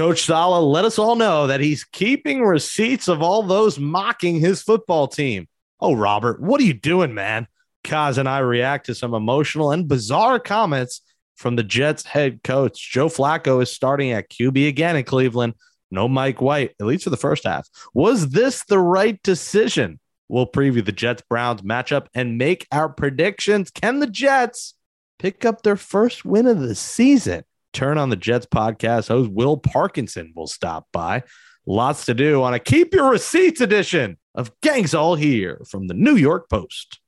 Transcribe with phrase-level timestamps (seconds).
[0.00, 4.62] Coach Saleh let us all know that he's keeping receipts of all those mocking his
[4.62, 5.46] football team.
[5.78, 7.46] Oh, Robert, what are you doing, man?
[7.84, 11.02] Kaz and I react to some emotional and bizarre comments
[11.36, 12.90] from the Jets head coach.
[12.90, 15.52] Joe Flacco is starting at QB again in Cleveland.
[15.90, 17.68] No Mike White, at least for the first half.
[17.92, 20.00] Was this the right decision?
[20.30, 23.70] We'll preview the Jets Browns matchup and make our predictions.
[23.70, 24.72] Can the Jets
[25.18, 27.44] pick up their first win of the season?
[27.72, 31.22] Turn on the Jets podcast host Will Parkinson will stop by.
[31.66, 35.94] Lots to do on a Keep Your Receipts edition of Gangs All Here from the
[35.94, 37.00] New York Post.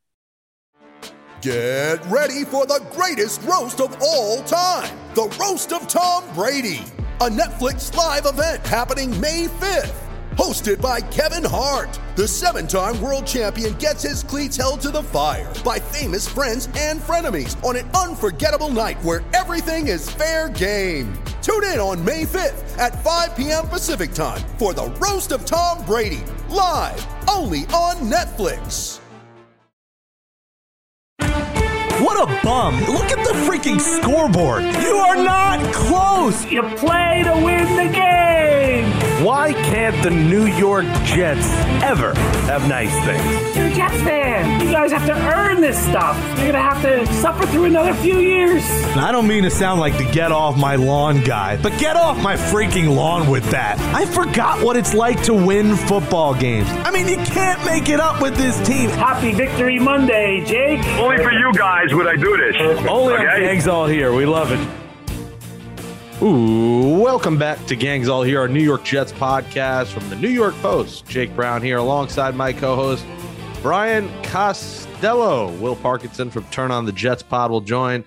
[1.41, 6.85] Get ready for the greatest roast of all time the Roast of Tom Brady,
[7.21, 10.12] a Netflix live event happening May 5th.
[10.37, 15.03] Hosted by Kevin Hart, the seven time world champion gets his cleats held to the
[15.03, 21.13] fire by famous friends and frenemies on an unforgettable night where everything is fair game.
[21.43, 23.69] Tune in on May 5th at 5 p.m.
[23.69, 29.01] Pacific time for the Roast of Tom Brady, live only on Netflix.
[32.01, 32.81] What a bum.
[32.87, 34.65] Look at the freaking scoreboard.
[34.65, 36.45] You are not close.
[36.47, 39.02] You play to win the game.
[39.23, 41.47] Why can't the New York Jets
[41.81, 42.13] ever
[42.47, 43.57] have nice things?
[43.57, 44.61] You're a Jets fan.
[44.67, 46.17] You guys have to earn this stuff.
[46.39, 48.65] You're going to have to suffer through another few years.
[48.97, 52.21] I don't mean to sound like the get off my lawn guy, but get off
[52.21, 53.79] my freaking lawn with that.
[53.95, 56.69] I forgot what it's like to win football games.
[56.69, 58.91] I mean, you can't make it up with this team.
[58.91, 60.85] Happy Victory Monday, Jake.
[60.99, 62.57] Only for you guys would I do this.
[62.89, 63.47] Only on Okay?
[63.47, 64.13] Gangs All Here.
[64.13, 64.82] We love it.
[66.23, 70.55] Welcome back to Gangs All Here, our New York Jets podcast from the New York
[70.63, 71.05] Post.
[71.09, 73.05] Jake Brown here alongside my co-host
[73.61, 75.51] Brian Costello.
[75.55, 78.05] Will Parkinson from Turn on the Jets pod will join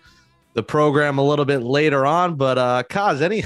[0.54, 2.36] the program a little bit later on.
[2.36, 3.44] But uh Kaz, any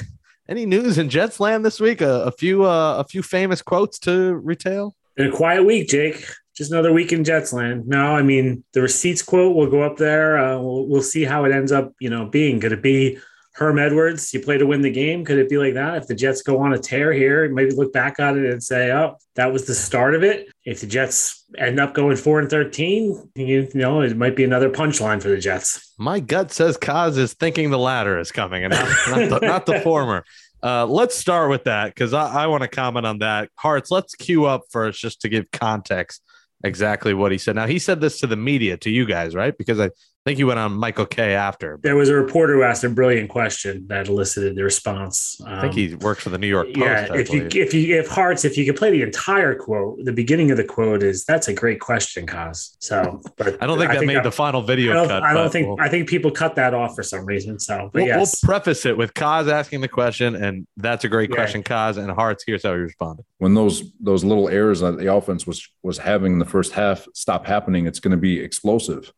[0.47, 2.02] any news in Jets land this week?
[2.02, 4.95] A, a few uh, a few famous quotes to retail.
[5.16, 6.23] Been a quiet week, Jake.
[6.56, 7.88] Just another week in Jets land.
[7.88, 10.38] No, I mean the receipts quote will go up there.
[10.38, 11.91] Uh, we'll, we'll see how it ends up.
[12.00, 13.18] You know, being could it be
[13.59, 14.34] Herm Edwards?
[14.34, 15.25] You play to win the game.
[15.25, 15.97] Could it be like that?
[15.97, 18.92] If the Jets go on a tear here, maybe look back at it and say,
[18.92, 22.50] "Oh, that was the start of it." If the Jets end up going four and
[22.50, 25.94] thirteen, you, you know, it might be another punchline for the Jets.
[26.00, 29.66] My gut says Kaz is thinking the latter is coming and not, not, the, not
[29.66, 30.24] the former.
[30.64, 33.50] Uh, let's start with that because I, I want to comment on that.
[33.56, 36.22] Hearts, let's queue up first just to give context
[36.64, 37.56] exactly what he said.
[37.56, 39.58] Now, he said this to the media, to you guys, right?
[39.58, 39.92] Because I
[40.25, 41.80] think he went on Michael Kay after.
[41.81, 45.40] There was a reporter who asked a brilliant question that elicited the response.
[45.46, 46.78] I think Um, he works for the New York Post.
[46.78, 50.03] yeah, I if you if you if Hearts, if you could play the entire quote,
[50.03, 52.75] the beginning of the quote is that's a great question, Kaz.
[52.80, 55.24] So, but I don't think that made I- the final video I don't, cut.
[55.24, 57.57] I don't think we'll- I think people cut that off for some reason.
[57.59, 61.09] So, but We'll, yes, we'll preface it with Kaz asking the question, and that's a
[61.09, 61.38] great Yeah.
[61.38, 61.97] question, Kaz.
[61.97, 63.25] And Hearts, here's how he responded.
[63.38, 67.07] when those those little errors that the offense was was having in the first half
[67.13, 69.13] stop happening, it's going to be explosive,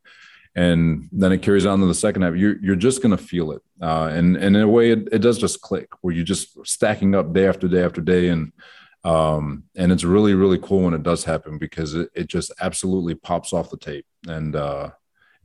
[0.56, 2.36] and then it carries on to the second half.
[2.36, 5.20] You're you're just going to feel it, uh, and and in a way, it, it
[5.20, 8.52] does just click where you're just stacking up day after day after day, and
[9.04, 13.16] um, and it's really really cool when it does happen because it, it just absolutely
[13.16, 14.90] pops off the tape, and uh,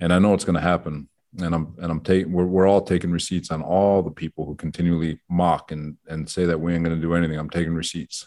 [0.01, 1.09] and I know it's going to happen.
[1.39, 4.55] And I'm and I'm taking we're, we're all taking receipts on all the people who
[4.55, 7.39] continually mock and and say that we ain't going to do anything.
[7.39, 8.27] I'm taking receipts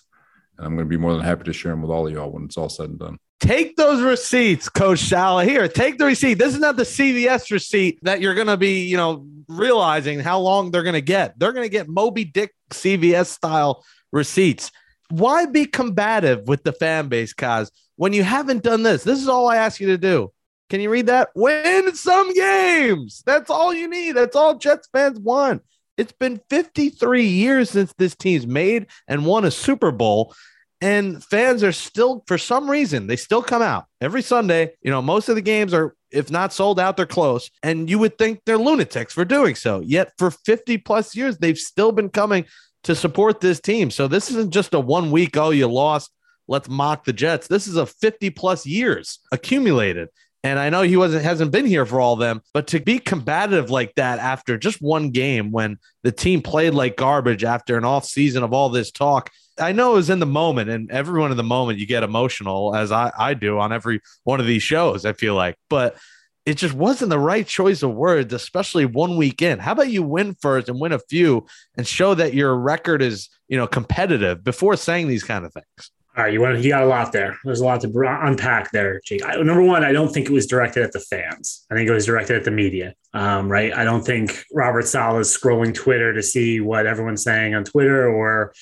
[0.59, 2.29] and I'm going to be more than happy to share them with all of y'all
[2.29, 3.17] when it's all said and done.
[3.39, 5.47] Take those receipts, Coach Saleh.
[5.47, 6.35] Here, take the receipt.
[6.35, 10.39] This is not the CVS receipt that you're going to be, you know, realizing how
[10.39, 11.39] long they're going to get.
[11.39, 14.72] They're going to get Moby Dick CVS style receipts.
[15.09, 19.03] Why be combative with the fan base, Kaz, when you haven't done this?
[19.03, 20.31] This is all I ask you to do.
[20.69, 21.29] Can you read that?
[21.33, 23.23] Win some games.
[23.25, 24.11] That's all you need.
[24.11, 25.63] That's all Jets fans want.
[25.97, 30.33] It's been 53 years since this team's made and won a Super Bowl
[30.81, 34.72] and fans are still for some reason they still come out every sunday.
[34.81, 37.50] You know most of the games are if not sold out they're close.
[37.62, 39.81] And you would think they're lunatics for doing so.
[39.81, 42.45] Yet for 50 plus years they've still been coming
[42.84, 43.91] to support this team.
[43.91, 46.11] So this isn't just a one week oh you lost
[46.49, 47.47] let's mock the jets.
[47.47, 50.09] This is a 50 plus years accumulated.
[50.43, 52.97] And I know he wasn't hasn't been here for all of them, but to be
[52.97, 57.85] combative like that after just one game when the team played like garbage after an
[57.85, 61.32] off season of all this talk, I know it was in the moment, and everyone
[61.32, 64.64] in the moment you get emotional as I, I do on every one of these
[64.64, 65.06] shows.
[65.06, 65.97] I feel like, but
[66.46, 69.59] it just wasn't the right choice of words, especially one week in.
[69.59, 71.46] How about you win first and win a few
[71.78, 75.91] and show that your record is you know competitive before saying these kind of things?
[76.17, 77.38] All right, you want you got a lot there.
[77.44, 79.23] There's a lot to unpack there, Jake.
[79.23, 81.66] I, number one, I don't think it was directed at the fans.
[81.72, 82.96] I think it was directed at the media.
[83.14, 83.73] Um, right?
[83.73, 88.09] I don't think Robert Saleh is scrolling Twitter to see what everyone's saying on Twitter
[88.09, 88.53] or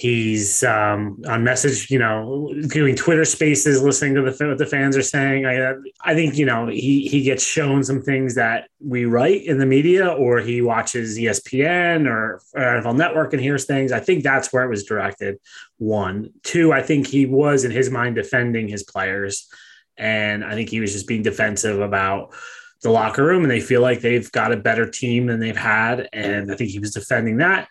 [0.00, 4.96] He's um, on message, you know, doing Twitter Spaces, listening to the, what the fans
[4.96, 5.44] are saying.
[5.44, 9.58] I, I think you know he he gets shown some things that we write in
[9.58, 13.92] the media, or he watches ESPN or, or NFL Network and hears things.
[13.92, 15.38] I think that's where it was directed.
[15.76, 16.72] One, two.
[16.72, 19.50] I think he was in his mind defending his players,
[19.98, 22.32] and I think he was just being defensive about
[22.80, 26.08] the locker room, and they feel like they've got a better team than they've had,
[26.14, 27.68] and I think he was defending that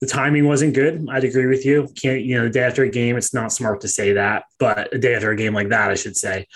[0.00, 1.06] the timing wasn't good.
[1.10, 1.88] I'd agree with you.
[2.00, 4.94] Can't, you know, the day after a game, it's not smart to say that, but
[4.94, 6.46] a day after a game like that, I should say.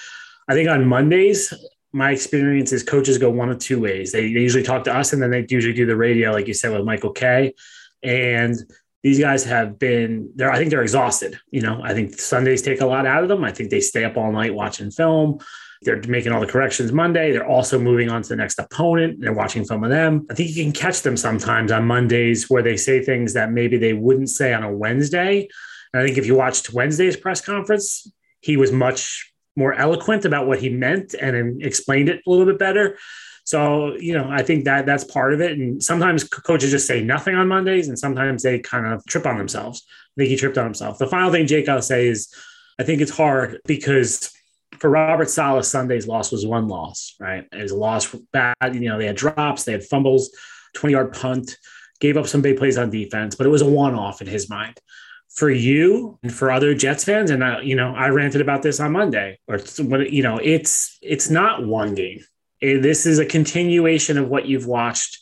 [0.49, 1.53] I think on Mondays,
[1.93, 4.13] my experience is coaches go one of two ways.
[4.13, 6.55] They, they usually talk to us and then they usually do the radio, like you
[6.55, 7.55] said, with Michael Kay.
[8.03, 8.57] And
[9.03, 10.51] these guys have been there.
[10.51, 11.39] I think they're exhausted.
[11.51, 13.45] You know, I think Sundays take a lot out of them.
[13.45, 15.39] I think they stay up all night watching film.
[15.83, 17.33] They're making all the corrections Monday.
[17.33, 19.21] They're also moving on to the next opponent.
[19.21, 20.27] They're watching some of them.
[20.31, 23.79] I think you can catch them sometimes on Mondays where they say things that maybe
[23.79, 25.49] they wouldn't say on a Wednesday.
[25.93, 28.11] And I think if you watched Wednesday's press conference,
[28.41, 32.59] he was much more eloquent about what he meant and explained it a little bit
[32.59, 32.99] better.
[33.45, 35.59] So, you know, I think that that's part of it.
[35.59, 39.39] And sometimes coaches just say nothing on Mondays and sometimes they kind of trip on
[39.39, 39.85] themselves.
[39.89, 40.99] I think he tripped on himself.
[40.99, 42.33] The final thing, Jake, I'll say is
[42.79, 44.33] I think it's hard because
[44.81, 47.47] for Robert Saleh, Sunday's loss was one loss, right?
[47.53, 48.55] It was a loss bad.
[48.73, 50.35] You know, they had drops, they had fumbles,
[50.75, 51.59] 20 yard punt,
[52.01, 54.49] gave up some big plays on defense, but it was a one off in his
[54.49, 54.81] mind.
[55.29, 58.81] For you and for other Jets fans, and I, you know, I ranted about this
[58.81, 59.61] on Monday, or
[60.03, 62.25] you know, it's it's not one game.
[62.61, 65.19] It, this is a continuation of what you've watched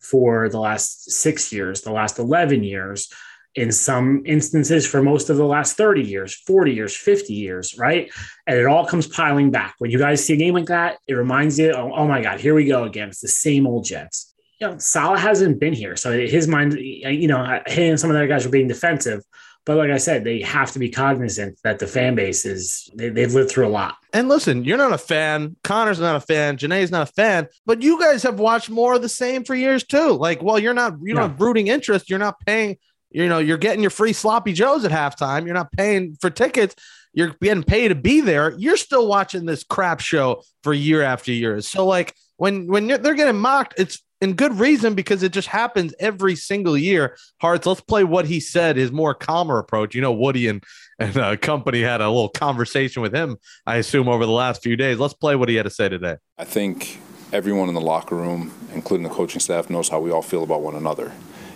[0.00, 3.12] for the last six years, the last 11 years
[3.56, 8.10] in some instances for most of the last 30 years, 40 years, 50 years, right?
[8.46, 9.74] And it all comes piling back.
[9.78, 12.40] When you guys see a game like that, it reminds you, oh, oh my God,
[12.40, 13.08] here we go again.
[13.08, 14.34] It's the same old Jets.
[14.60, 15.96] You know, Saleh hasn't been here.
[15.96, 19.22] So his mind, you know, he and some of the other guys were being defensive.
[19.66, 23.20] But like I said, they have to be cognizant that the fan base is they,
[23.20, 23.96] have lived through a lot.
[24.12, 25.54] And listen, you're not a fan.
[25.62, 26.56] Connor's not a fan.
[26.56, 27.46] Janae's not a fan.
[27.66, 30.12] But you guys have watched more of the same for years too.
[30.12, 31.34] Like, well, you're not you know no.
[31.38, 32.08] rooting interest.
[32.08, 32.78] You're not paying
[33.10, 35.44] you know, you're getting your free sloppy joes at halftime.
[35.44, 36.74] You're not paying for tickets.
[37.12, 38.54] You're getting paid to be there.
[38.56, 41.60] You're still watching this crap show for year after year.
[41.60, 45.92] So like when when they're getting mocked, it's in good reason because it just happens
[45.98, 47.16] every single year.
[47.40, 49.94] Hearts, let's play what he said, his more calmer approach.
[49.94, 50.62] You know, Woody and
[51.00, 53.38] and uh, company had a little conversation with him.
[53.66, 54.98] I assume over the last few days.
[54.98, 56.16] Let's play what he had to say today.
[56.38, 57.00] I think
[57.32, 60.62] everyone in the locker room, including the coaching staff, knows how we all feel about
[60.62, 61.12] one another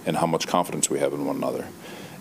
[0.06, 1.66] and how much confidence we have in one another.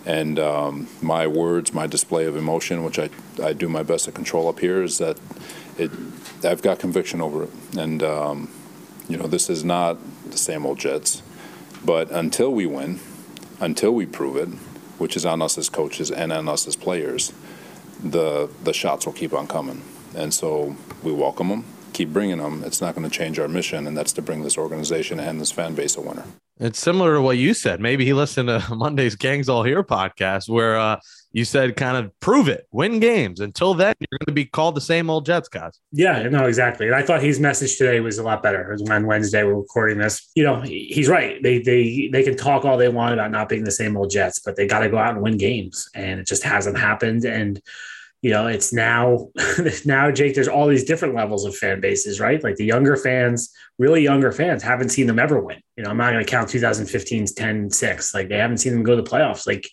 [0.05, 3.09] And um, my words, my display of emotion, which I,
[3.41, 5.17] I do my best to control up here, is that
[5.77, 5.91] it
[6.43, 7.49] I've got conviction over it.
[7.77, 8.49] And um,
[9.07, 9.97] you know, this is not
[10.29, 11.21] the same old Jets.
[11.85, 12.99] But until we win,
[13.59, 14.49] until we prove it,
[14.97, 17.33] which is on us as coaches and on us as players,
[18.03, 19.81] the the shots will keep on coming.
[20.15, 22.63] And so we welcome them, keep bringing them.
[22.63, 25.51] It's not going to change our mission, and that's to bring this organization and this
[25.51, 26.25] fan base a winner.
[26.59, 27.79] It's similar to what you said.
[27.79, 30.99] Maybe he listened to Monday's Gangs All Here podcast where uh,
[31.31, 33.39] you said kind of prove it, win games.
[33.39, 35.79] Until then, you're going to be called the same old Jets guys.
[35.91, 36.85] Yeah, no, exactly.
[36.85, 38.77] And I thought his message today was a lot better.
[38.91, 40.29] On Wednesday, we're recording this.
[40.35, 41.41] You know, he's right.
[41.41, 44.39] They they they can talk all they want about not being the same old Jets,
[44.39, 47.25] but they got to go out and win games, and it just hasn't happened.
[47.25, 47.59] And
[48.23, 49.29] you know, it's now
[49.85, 50.33] now Jake.
[50.33, 52.41] There's all these different levels of fan bases, right?
[52.41, 55.59] Like the younger fans, really younger fans, haven't seen them ever win.
[55.75, 58.13] You know, I'm not going to count 2015's 10-6.
[58.13, 59.45] Like they haven't seen them go to the playoffs.
[59.45, 59.69] Like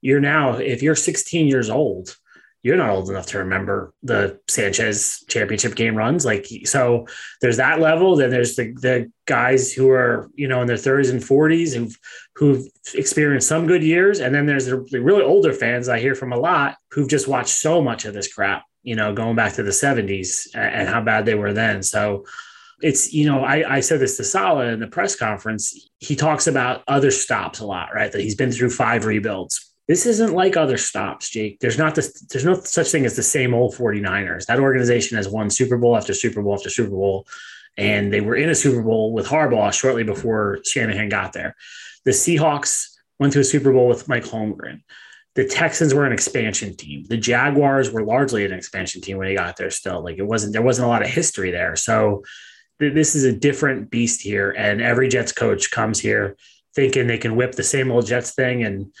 [0.00, 2.16] you're now, if you're 16 years old,
[2.62, 6.26] you're not old enough to remember the Sanchez championship game runs.
[6.26, 7.06] Like, so
[7.40, 8.16] there's that level.
[8.16, 11.98] Then there's the, the guys who are, you know, in their 30s and 40s who've,
[12.34, 14.20] who've experienced some good years.
[14.20, 17.50] And then there's the really older fans I hear from a lot who've just watched
[17.50, 21.24] so much of this crap, you know, going back to the 70s and how bad
[21.24, 21.82] they were then.
[21.82, 22.24] So,
[22.82, 25.90] it's you know I, I said this to Saleh in the press conference.
[25.98, 28.10] He talks about other stops a lot, right?
[28.10, 31.58] That he's been through five rebuilds this isn't like other stops, Jake.
[31.58, 34.46] There's not this, there's no such thing as the same old 49ers.
[34.46, 37.26] That organization has won Super Bowl after Super Bowl after Super Bowl.
[37.76, 41.56] And they were in a Super Bowl with Harbaugh shortly before Shanahan got there.
[42.04, 42.86] The Seahawks
[43.18, 44.82] went to a Super Bowl with Mike Holmgren.
[45.34, 47.04] The Texans were an expansion team.
[47.08, 50.04] The Jaguars were largely an expansion team when he got there still.
[50.04, 51.74] Like it wasn't, there wasn't a lot of history there.
[51.74, 52.22] So
[52.78, 54.52] th- this is a different beast here.
[54.52, 56.36] And every Jets coach comes here
[56.76, 58.92] thinking they can whip the same old Jets thing and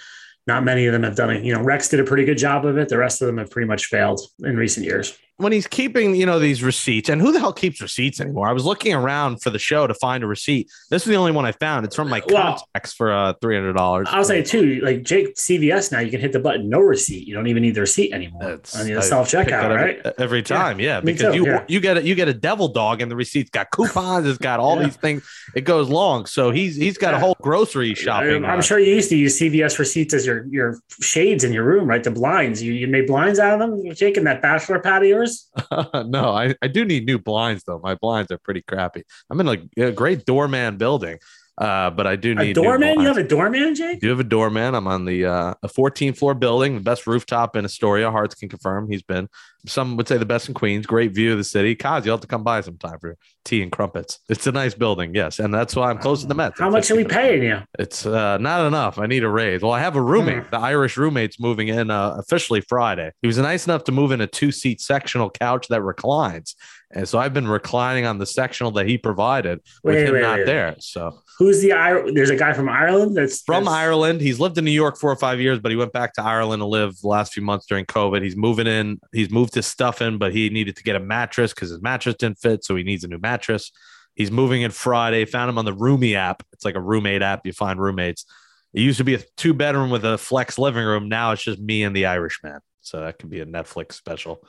[0.50, 1.44] not many of them have done it.
[1.44, 2.88] You know, Rex did a pretty good job of it.
[2.88, 5.16] The rest of them have pretty much failed in recent years.
[5.40, 8.46] When he's keeping, you know, these receipts, and who the hell keeps receipts anymore?
[8.46, 10.70] I was looking around for the show to find a receipt.
[10.90, 11.86] This is the only one I found.
[11.86, 14.08] It's from my Well- contacts for uh, three hundred dollars.
[14.10, 17.26] I'll say too, like Jake CVS now, you can hit the button no receipt.
[17.26, 18.60] You don't even need the receipt anymore.
[18.74, 20.14] I mean, the self checkout, right?
[20.18, 21.64] Every time, yeah, me because too, you yeah.
[21.68, 24.26] you get a, you get a devil dog, and the receipt's got coupons.
[24.26, 24.84] It's got all Yeah.
[24.84, 25.26] these things.
[25.56, 28.44] It goes long, so he's he's got a whole grocery shopping.
[28.44, 31.64] I'm uh, sure you used to use CVS receipts as your your shades in your
[31.64, 32.04] room, right?
[32.04, 32.62] The blinds.
[32.62, 33.80] You you made blinds out of them.
[33.82, 35.02] You're taking that bachelor pad
[36.06, 37.80] no, I, I do need new blinds though.
[37.82, 39.02] My blinds are pretty crappy.
[39.30, 41.18] I'm in like a great doorman building,
[41.60, 43.00] uh, but I do need A doorman?
[43.00, 43.96] You have a doorman, Jake?
[43.96, 44.74] I do have a doorman.
[44.74, 48.10] I'm on the uh, a 14 floor building, the best rooftop in Astoria.
[48.10, 49.28] Hearts can confirm he's been.
[49.66, 50.86] Some would say the best in Queens.
[50.86, 51.76] Great view of the city.
[51.76, 54.20] Kaz, you'll have to come by sometime for tea and crumpets.
[54.30, 56.58] It's a nice building, yes, and that's why I'm close to the Mets.
[56.58, 57.58] How much are we paying you?
[57.78, 58.98] it's uh, not enough.
[58.98, 59.60] I need a raise.
[59.60, 60.44] Well, I have a roommate.
[60.44, 60.50] Hmm.
[60.50, 63.10] The Irish roommate's moving in uh, officially Friday.
[63.20, 66.56] He was nice enough to move in a two seat sectional couch that reclines.
[66.92, 70.22] And so I've been reclining on the sectional that he provided with Wait, him wait,
[70.22, 70.46] not wait.
[70.46, 70.74] there.
[70.80, 74.64] So Who's the There's a guy from Ireland that's from that's- Ireland, he's lived in
[74.66, 77.08] New York four or five years, but he went back to Ireland to live the
[77.08, 78.22] last few months during COVID.
[78.22, 79.00] He's moving in.
[79.10, 82.16] He's moved his stuff in, but he needed to get a mattress because his mattress
[82.16, 82.62] didn't fit.
[82.62, 83.72] So he needs a new mattress.
[84.14, 85.24] He's moving in Friday.
[85.24, 86.42] Found him on the Roomy app.
[86.52, 87.46] It's like a roommate app.
[87.46, 88.26] You find roommates.
[88.74, 91.08] It used to be a two bedroom with a flex living room.
[91.08, 92.60] Now it's just me and the Irishman.
[92.82, 94.42] So that could be a Netflix special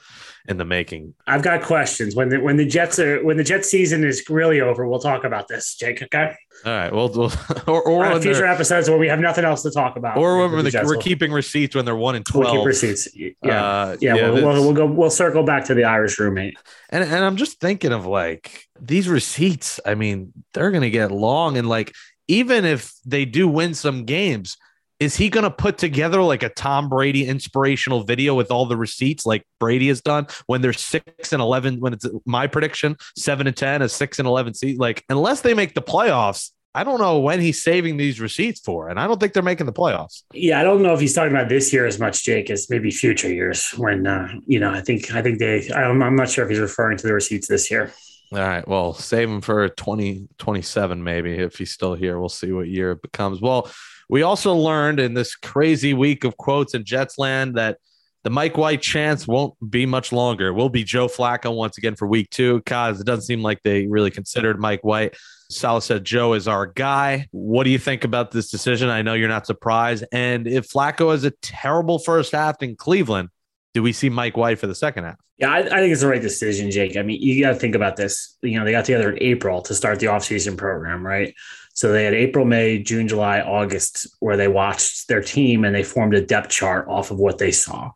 [0.48, 1.14] in the making.
[1.28, 2.16] I've got questions.
[2.16, 5.24] When the when the Jets are when the Jet season is really over, we'll talk
[5.26, 6.02] about this, Jake.
[6.02, 6.34] Okay.
[6.66, 6.94] All right.
[6.94, 7.32] Well, we'll
[7.68, 10.18] or, or, Uh, future episodes where we have nothing else to talk about.
[10.18, 12.66] or when we're, the we're keeping receipts when they're one and we'll keep 12.
[12.66, 13.08] receipts.
[13.16, 13.32] Yeah.
[13.44, 14.86] Uh, yeah, we'll, we'll, we'll go.
[14.86, 16.58] We'll circle back to the Irish roommate.
[16.90, 19.80] And and I'm just thinking of like these receipts.
[19.86, 21.94] I mean, they're gonna get long, and like
[22.28, 24.58] even if they do win some games,
[25.02, 29.26] is he gonna put together like a Tom Brady inspirational video with all the receipts
[29.26, 31.80] like Brady has done when they're six and eleven?
[31.80, 34.80] When it's my prediction, seven and ten, a six and eleven seat.
[34.80, 36.52] Like unless they make the playoffs.
[36.74, 39.66] I don't know when he's saving these receipts for, and I don't think they're making
[39.66, 40.24] the playoffs.
[40.34, 42.92] Yeah, I don't know if he's talking about this year as much, Jake, as maybe
[42.92, 43.72] future years.
[43.72, 45.70] When uh, you know, I think I think they.
[45.74, 47.92] I'm, I'm not sure if he's referring to the receipts this year.
[48.32, 48.66] All right.
[48.66, 52.18] Well, save him for 2027, maybe if he's still here.
[52.18, 53.42] We'll see what year it becomes.
[53.42, 53.70] Well,
[54.12, 57.78] we also learned in this crazy week of quotes in Jets land that
[58.24, 60.50] the Mike White chance won't be much longer.
[60.50, 63.64] It will be Joe Flacco once again for week two because it doesn't seem like
[63.64, 65.16] they really considered Mike White.
[65.50, 67.28] Saleh said Joe is our guy.
[67.32, 68.90] What do you think about this decision?
[68.90, 70.04] I know you're not surprised.
[70.12, 73.30] And if Flacco has a terrible first half in Cleveland,
[73.74, 75.16] do we see Mike White for the second half?
[75.38, 76.98] Yeah, I, I think it's the right decision, Jake.
[76.98, 78.38] I mean, you got to think about this.
[78.44, 81.34] You know, they got together in April to start the offseason program, right?
[81.74, 85.84] So they had April, May, June, July, August, where they watched their team and they
[85.84, 87.92] formed a depth chart off of what they saw.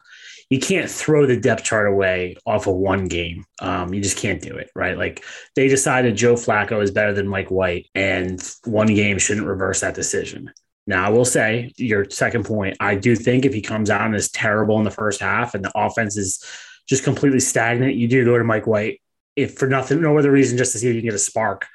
[0.50, 3.46] You can't throw the depth chart away off of one game.
[3.60, 4.98] Um, you just can't do it, right?
[4.98, 5.24] Like
[5.56, 9.96] they decided Joe Flacco is better than Mike White, and one game shouldn't reverse that
[9.96, 10.52] decision.
[10.88, 12.78] Now, I will say your second point.
[12.80, 15.66] I do think if he comes out and is terrible in the first half and
[15.66, 16.46] the offense is
[16.88, 19.02] just completely stagnant, you do go to Mike White
[19.36, 21.68] if for nothing, no other reason, just to see if you can get a spark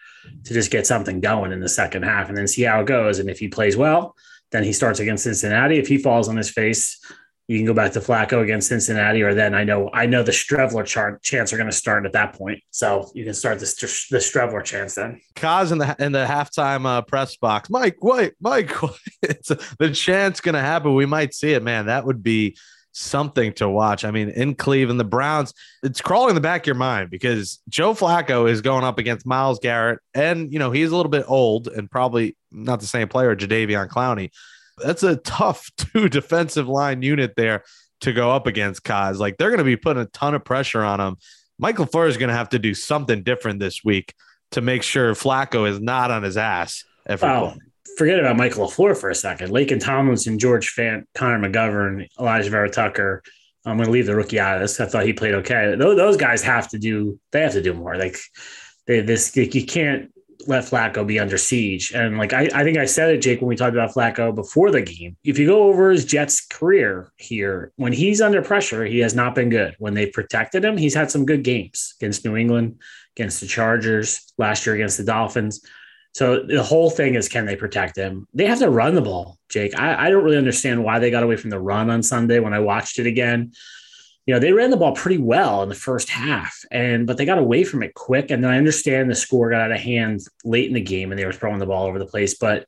[0.45, 3.19] to just get something going in the second half and then see how it goes.
[3.19, 4.17] And if he plays well,
[4.51, 5.79] then he starts against Cincinnati.
[5.79, 6.99] If he falls on his face,
[7.51, 10.31] you can go back to Flacco against Cincinnati, or then I know I know the
[10.31, 12.63] Streveler chart chance are going to start at that point.
[12.71, 15.21] So you can start the, the Streveler chance then.
[15.35, 17.69] Kaz in the in the halftime uh, press box.
[17.69, 18.95] Mike White, Mike White.
[19.81, 20.95] The chance going to happen.
[20.95, 21.87] We might see it, man.
[21.87, 22.57] That would be
[22.93, 24.05] something to watch.
[24.05, 27.61] I mean, in Cleveland, the Browns, it's crawling in the back of your mind because
[27.69, 31.25] Joe Flacco is going up against Myles Garrett, and you know he's a little bit
[31.29, 34.31] old and probably not the same player, Jadeveon Clowney.
[34.79, 37.65] That's a tough two defensive line unit there
[38.01, 39.19] to go up against Kaz.
[39.19, 41.17] Like they're going to be putting a ton of pressure on him.
[41.59, 44.15] Michael Furr is going to have to do something different this week
[44.53, 47.29] to make sure Flacco is not on his ass every.
[47.97, 49.51] Forget about Michael LaFleur for a second.
[49.51, 53.23] Laken Tomlinson, George Fant, Connor McGovern, Alijah Vera-Tucker.
[53.67, 54.81] I'm going to leave the rookie out of this.
[54.81, 55.75] I thought he played okay.
[55.77, 57.21] Those, those guys have to do.
[57.31, 57.97] They have to do more.
[57.97, 58.17] Like
[58.87, 60.11] they, this, like, you can't
[60.47, 61.93] let Flacco be under siege.
[61.93, 64.71] And like I, I think I said it, Jake, when we talked about Flacco before
[64.71, 65.17] the game.
[65.23, 69.35] If you go over his Jets career here, when he's under pressure, he has not
[69.35, 69.77] been good.
[69.79, 72.81] When they protected him, he's had some good games against New England,
[73.17, 75.63] against the Chargers, last year against the Dolphins.
[76.13, 78.27] So the whole thing is can they protect him?
[78.35, 79.79] They have to run the ball, Jake.
[79.79, 82.53] I, I don't really understand why they got away from the run on Sunday when
[82.55, 83.53] I watched it again.
[84.27, 87.25] You know, they ran the ball pretty well in the first half, and but they
[87.25, 88.31] got away from it quick.
[88.31, 91.19] And then I understand the score got out of hand late in the game and
[91.19, 92.37] they were throwing the ball over the place.
[92.37, 92.67] But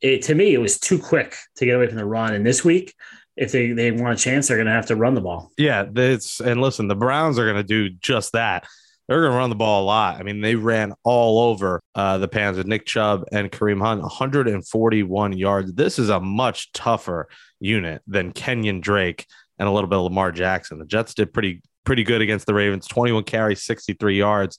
[0.00, 2.34] it, to me, it was too quick to get away from the run.
[2.34, 2.94] And this week,
[3.36, 5.50] if they, they want a chance, they're to have to run the ball.
[5.56, 8.66] Yeah, it's and listen, the Browns are to do just that.
[9.10, 10.20] They're going to run the ball a lot.
[10.20, 12.64] I mean, they ran all over uh, the Panthers.
[12.64, 15.72] Nick Chubb and Kareem Hunt, 141 yards.
[15.72, 19.26] This is a much tougher unit than Kenyon Drake
[19.58, 20.78] and a little bit of Lamar Jackson.
[20.78, 22.86] The Jets did pretty pretty good against the Ravens.
[22.86, 24.58] 21 carries, 63 yards.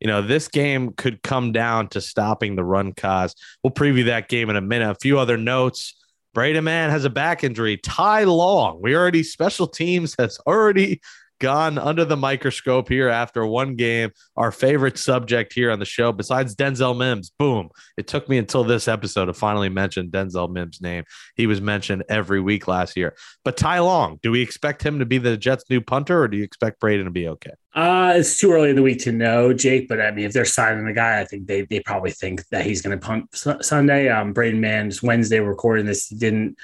[0.00, 3.34] You know, this game could come down to stopping the run Kaz.
[3.62, 4.90] We'll preview that game in a minute.
[4.90, 6.02] A few other notes.
[6.32, 7.76] Braden Mann has a back injury.
[7.76, 11.02] Ty Long, we already special teams has already
[11.38, 14.10] gone under the microscope here after one game.
[14.36, 17.30] Our favorite subject here on the show, besides Denzel Mims.
[17.30, 17.70] Boom.
[17.96, 21.04] It took me until this episode to finally mention Denzel Mims' name.
[21.34, 23.14] He was mentioned every week last year.
[23.44, 26.36] But Ty Long, do we expect him to be the Jets' new punter or do
[26.36, 27.52] you expect Braden to be okay?
[27.74, 29.86] Uh, it's too early in the week to know, Jake.
[29.86, 32.64] But I mean, if they're signing the guy, I think they they probably think that
[32.64, 33.28] he's going to punt
[33.62, 34.08] Sunday.
[34.08, 36.56] Um, Braden Mann's Wednesday recording this didn't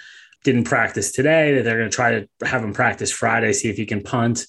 [0.44, 1.54] didn't practice today.
[1.54, 4.46] That they're going to try to have him practice Friday, see if he can punt.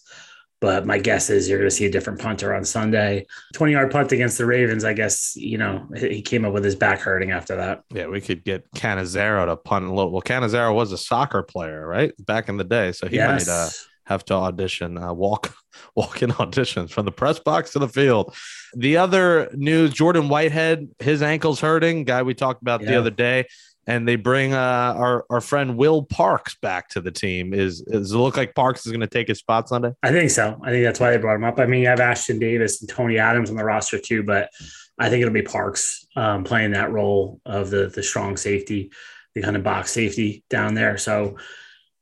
[0.63, 3.25] But my guess is you're going to see a different punter on Sunday.
[3.53, 4.85] 20 yard punt against the Ravens.
[4.85, 7.83] I guess, you know, he came up with his back hurting after that.
[7.93, 10.11] Yeah, we could get Catanzaro to punt a little.
[10.11, 12.13] Well, Catanzaro was a soccer player, right?
[12.17, 12.93] Back in the day.
[12.93, 13.45] So he yes.
[13.45, 13.69] might uh,
[14.05, 15.53] have to audition, uh, walk,
[15.97, 18.33] walk in auditions from the press box to the field.
[18.73, 22.91] The other news Jordan Whitehead, his ankle's hurting, guy we talked about yeah.
[22.91, 23.47] the other day
[23.85, 27.53] and they bring uh, our our friend Will Parks back to the team.
[27.53, 29.93] Is does it look like Parks is going to take his spot Sunday?
[30.01, 30.59] I think so.
[30.63, 31.59] I think that's why they brought him up.
[31.59, 34.49] I mean, you have Ashtyn Davis and Tony Adams on the roster too, but
[34.97, 38.91] I think it'll be Parks um, playing that role of the the strong safety,
[39.35, 40.97] the kind of box safety down there.
[40.97, 41.37] So.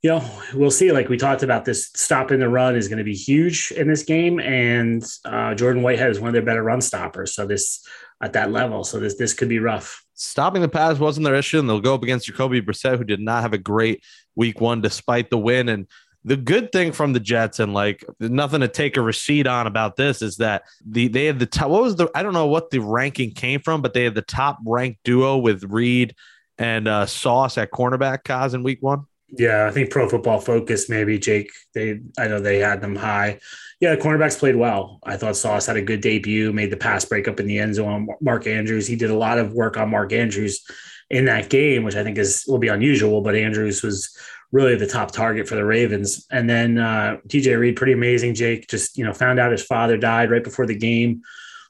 [0.04, 0.92] You know, we'll see.
[0.92, 4.02] Like we talked about, this stopping the run is going to be huge in this
[4.02, 7.36] game, and uh, Jordan Whitehead is one of their better run stoppers.
[7.36, 7.86] So this
[8.20, 11.60] at that level, so this this could be rough stopping the pass wasn't their issue,
[11.60, 14.04] and they'll go up against Jacoby Brissett, who did not have a great
[14.36, 15.70] week one despite the win.
[15.70, 15.88] And
[16.24, 19.96] the good thing from the Jets, and like nothing to take a receipt on about
[19.96, 21.70] this, is that the they had the top.
[21.70, 22.10] What was the?
[22.14, 25.38] I don't know what the ranking came from, but they had the top ranked duo
[25.38, 26.16] with Reed
[26.58, 28.24] and uh, Sauce at cornerback.
[28.24, 29.06] Kaz in week one.
[29.38, 31.52] Yeah, I think Pro Football Focus maybe Jake.
[31.74, 33.40] They I know they had them high.
[33.80, 35.00] Yeah, the cornerbacks played well.
[35.04, 38.08] I thought Sauce had a good debut, made the pass breakup in the end zone.
[38.20, 40.64] Mark Andrews, he did a lot of work on Mark Andrews
[41.10, 43.22] in that game, which I think is will be unusual.
[43.22, 44.16] But Andrews was
[44.52, 46.28] really the top target for the Ravens.
[46.30, 48.36] And then uh, DJ Reed, pretty amazing.
[48.36, 51.22] Jake just you know found out his father died right before the game.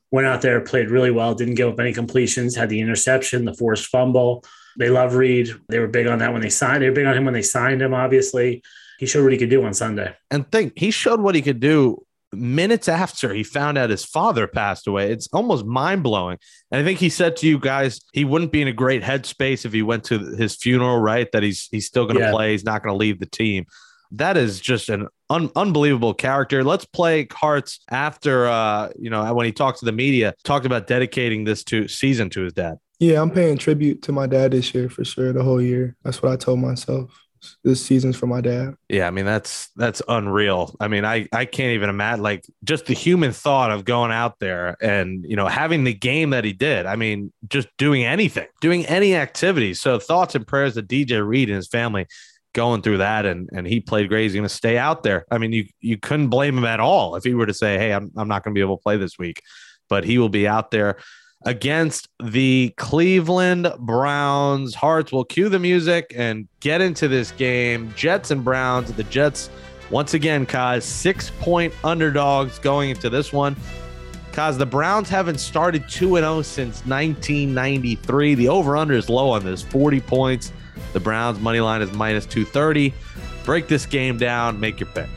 [0.09, 3.53] Went out there, played really well, didn't give up any completions, had the interception, the
[3.53, 4.43] forced fumble.
[4.77, 5.49] They love Reed.
[5.69, 6.83] They were big on that when they signed.
[6.83, 7.93] They were big on him when they signed him.
[7.93, 8.63] Obviously,
[8.99, 10.15] he showed what he could do on Sunday.
[10.29, 14.47] And think he showed what he could do minutes after he found out his father
[14.47, 15.11] passed away.
[15.11, 16.37] It's almost mind blowing.
[16.71, 19.65] And I think he said to you guys he wouldn't be in a great headspace
[19.65, 20.99] if he went to his funeral.
[20.99, 21.31] Right?
[21.31, 22.31] That he's he's still going to yeah.
[22.31, 22.51] play.
[22.51, 23.65] He's not going to leave the team.
[24.11, 26.63] That is just an un- unbelievable character.
[26.63, 30.87] Let's play Hart's after uh, you know when he talked to the media, talked about
[30.87, 32.77] dedicating this to season to his dad.
[33.01, 35.33] Yeah, I'm paying tribute to my dad this year for sure.
[35.33, 35.95] The whole year.
[36.03, 37.11] That's what I told myself.
[37.63, 38.75] This season's for my dad.
[38.89, 40.75] Yeah, I mean that's that's unreal.
[40.79, 44.37] I mean, I I can't even imagine like just the human thought of going out
[44.37, 46.85] there and you know having the game that he did.
[46.85, 49.73] I mean, just doing anything, doing any activity.
[49.73, 52.05] So thoughts and prayers to DJ Reed and his family
[52.53, 54.25] going through that and and he played great.
[54.25, 55.25] He's going to stay out there.
[55.31, 57.93] I mean, you you couldn't blame him at all if he were to say, "Hey,
[57.93, 59.41] I'm I'm not going to be able to play this week."
[59.89, 60.99] But he will be out there
[61.43, 64.75] against the Cleveland Browns.
[64.75, 67.93] Hearts will cue the music and get into this game.
[67.95, 68.91] Jets and Browns.
[68.93, 69.49] The Jets,
[69.89, 73.55] once again, Kaz, six point underdogs going into this one.
[74.31, 78.35] Kaz, the Browns haven't started 2 0 since 1993.
[78.35, 80.53] The over under is low on this 40 points.
[80.93, 82.93] The Browns' money line is minus 230.
[83.43, 85.09] Break this game down, make your pick.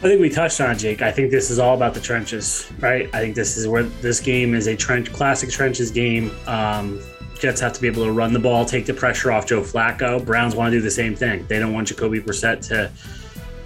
[0.00, 1.02] I think we touched on it, Jake.
[1.02, 3.14] I think this is all about the trenches, right?
[3.14, 6.30] I think this is where this game is a trench, classic trenches game.
[6.46, 7.02] Um,
[7.38, 10.24] Jets have to be able to run the ball, take the pressure off Joe Flacco.
[10.24, 11.44] Browns want to do the same thing.
[11.48, 12.90] They don't want Jacoby Brissett to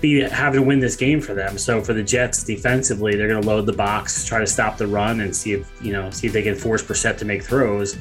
[0.01, 1.57] be having to win this game for them.
[1.57, 4.89] So for the Jets defensively, they're going to load the box, try to stop the
[4.89, 7.97] run, and see if you know see if they can force Brissett to make throws.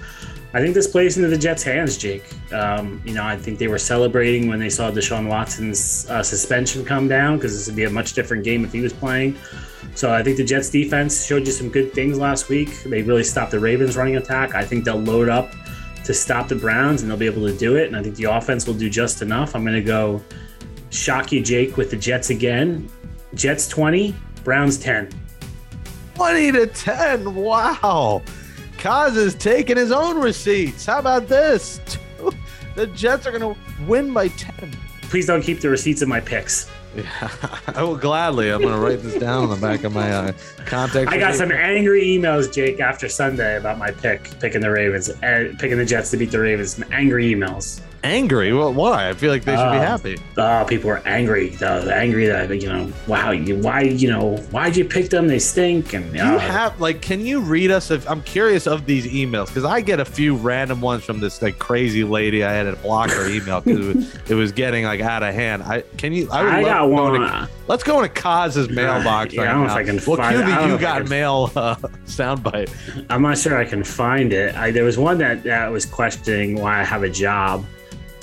[0.55, 2.23] I think this plays into the Jets' hands, Jake.
[2.53, 6.85] Um, you know, I think they were celebrating when they saw Deshaun Watson's uh, suspension
[6.85, 9.35] come down because this would be a much different game if he was playing.
[9.95, 12.83] So I think the Jets' defense showed you some good things last week.
[12.83, 14.53] They really stopped the Ravens' running attack.
[14.53, 15.51] I think they'll load up
[16.03, 17.87] to stop the Browns and they'll be able to do it.
[17.87, 19.55] And I think the offense will do just enough.
[19.55, 20.21] I'm going to go
[20.91, 22.89] shock you, Jake, with the Jets again.
[23.33, 25.09] Jets 20, Browns 10.
[26.15, 27.33] 20 to 10.
[27.33, 28.21] Wow.
[28.83, 30.85] Kaz is taking his own receipts.
[30.85, 31.79] How about this?
[32.75, 34.75] the Jets are going to win by 10.
[35.03, 36.69] Please don't keep the receipts of my picks.
[36.93, 37.31] Yeah,
[37.67, 38.49] I will gladly.
[38.49, 40.33] I'm going to write this down on the back of my uh,
[40.65, 41.09] contact.
[41.09, 41.37] I got receipt.
[41.37, 45.85] some angry emails, Jake, after Sunday about my pick, picking the Ravens, uh, picking the
[45.85, 46.75] Jets to beat the Ravens.
[46.75, 47.79] Some angry emails.
[48.03, 48.53] Angry.
[48.53, 49.09] Well, why?
[49.09, 50.17] I feel like they should be Uh, happy.
[50.37, 51.49] Oh, people are angry.
[51.49, 55.27] Though, angry that you know, wow, you, why, you know, why'd you pick them?
[55.27, 55.93] They stink.
[55.93, 57.01] And uh, you have like?
[57.01, 57.91] Can you read us?
[57.91, 61.41] If I'm curious of these emails because I get a few random ones from this
[61.41, 62.43] like crazy lady.
[62.43, 65.33] I had to block her email because it, was- it was getting like out of
[65.33, 65.63] hand.
[65.63, 66.29] I can you?
[66.31, 67.15] I, would I love got to one.
[67.23, 69.33] into- let's go into Kaz's mailbox.
[69.33, 69.73] yeah, I right don't know now.
[69.73, 70.45] if I can Well, find cue it.
[70.45, 73.05] I don't the know you got can- mail uh, soundbite.
[73.09, 74.55] I'm not sure I can find it.
[74.55, 77.65] I, there was one that, that was questioning why I have a job.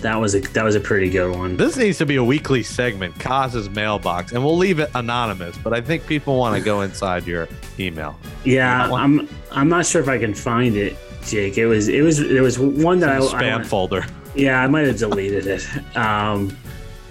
[0.02, 1.56] That was a that was a pretty good one.
[1.56, 5.56] This needs to be a weekly segment, Kaz's mailbox, and we'll leave it anonymous.
[5.58, 8.18] But I think people want to go inside your email.
[8.44, 8.90] Yeah?
[8.90, 11.58] I'm I'm not sure if I can find it, Jake.
[11.58, 14.06] It was it was there was one that I, I Spam went- folder.
[14.34, 15.96] Yeah, I might have deleted it.
[15.96, 16.56] Um,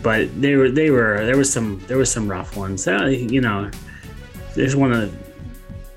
[0.02, 2.88] but they were they were there was some there was some rough ones.
[2.88, 3.70] Uh, you know,
[4.56, 5.14] there's one of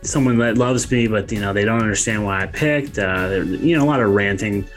[0.02, 2.98] someone that loves me, but you know they don't understand why I picked.
[2.98, 4.68] Uh, you know, a lot of ranting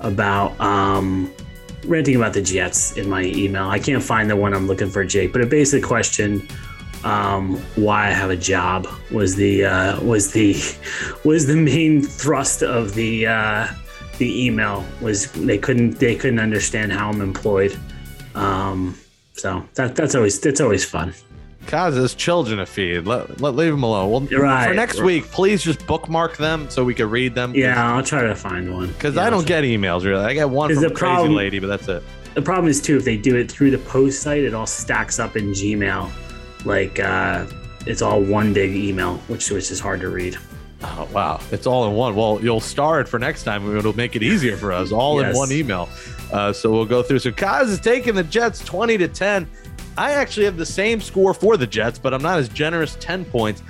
[0.00, 1.30] about um,
[1.84, 3.68] ranting about the Jets in my email.
[3.68, 5.32] I can't find the one I'm looking for, Jake.
[5.32, 6.46] But a basic question
[7.04, 10.54] um, why I have a job was the uh, was the
[11.24, 13.68] was the main thrust of the uh,
[14.18, 17.78] the email was they couldn't they couldn't understand how I'm employed.
[18.34, 18.98] Um,
[19.32, 21.14] so that that's always that's always fun.
[21.68, 23.06] Has children to feed.
[23.06, 24.10] Let, let leave them alone.
[24.10, 24.68] Well, right.
[24.68, 27.54] for next week, please just bookmark them so we can read them.
[27.54, 30.24] Yeah, I'll try to find one because Yeah, I don't get emails really.
[30.24, 32.02] I get one from a the crazy lady, but that's it.
[32.34, 35.18] The problem is too if they do it through the post site, it all stacks
[35.20, 36.10] up in Gmail,
[36.64, 37.46] like uh,
[37.86, 40.36] it's all one big email, which which is hard to read.
[40.82, 42.16] Oh wow, it's all in one.
[42.16, 43.76] Well, you'll star it for next time.
[43.76, 45.88] It'll make it easier for us, all in one email.
[46.32, 47.18] Uh, so we'll go through.
[47.18, 49.48] So Kaz is taking the Jets twenty to ten.
[50.00, 52.96] I actually have the same score for the Jets, but I'm not as generous.
[53.00, 53.62] Ten points.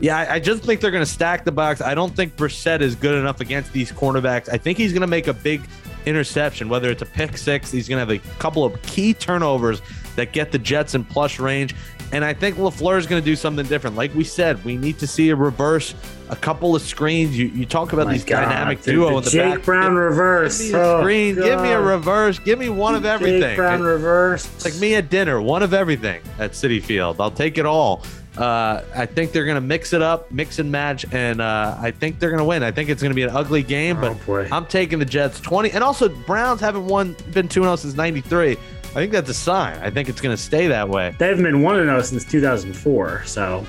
[0.00, 1.82] Yeah, I, I just think they're going to stack the box.
[1.82, 4.48] I don't think Brissett is good enough against these cornerbacks.
[4.48, 5.60] I think he's going to make a big
[6.06, 7.70] interception, whether it's a pick six.
[7.70, 9.82] He's going to have a couple of key turnovers
[10.16, 11.74] that get the Jets in plush range.
[12.12, 13.96] And I think LaFleur is going to do something different.
[13.96, 15.94] Like we said, we need to see a reverse,
[16.28, 17.36] a couple of screens.
[17.36, 19.64] You, you talk about My these God, dynamic duo the in the Jake back.
[19.64, 20.58] Brown Give- reverse.
[20.62, 21.34] Give me a Oh, screen.
[21.34, 22.38] Give me a reverse.
[22.38, 23.40] Give me one of everything.
[23.40, 24.46] Jake Brown reverse.
[24.54, 27.20] It's like me at dinner, one of everything at Citi Field.
[27.20, 28.04] I'll take it all.
[28.36, 31.92] Uh, I think they're going to mix it up, mix and match, and uh, I
[31.92, 32.64] think they're going to win.
[32.64, 34.46] I think it's going to be an ugly game, but Oh.
[34.50, 35.70] I'm taking the Jets 20.
[35.70, 38.56] And also, Browns haven't won, been 2 0 since 93.
[38.94, 39.76] I think that's a sign.
[39.78, 41.16] I think it's going to stay that way.
[41.18, 43.66] They haven't been one to know since 2004, so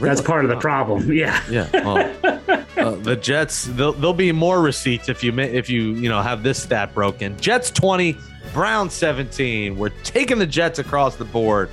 [0.00, 1.12] that's part of the problem.
[1.12, 1.40] Yeah.
[1.48, 1.68] Yeah.
[1.72, 6.42] Well, uh, the Jets, there'll, be more receipts if you if you you know have
[6.42, 7.38] this stat broken.
[7.38, 8.16] Jets 20,
[8.52, 9.76] Browns 17.
[9.76, 11.70] We're taking the Jets across the board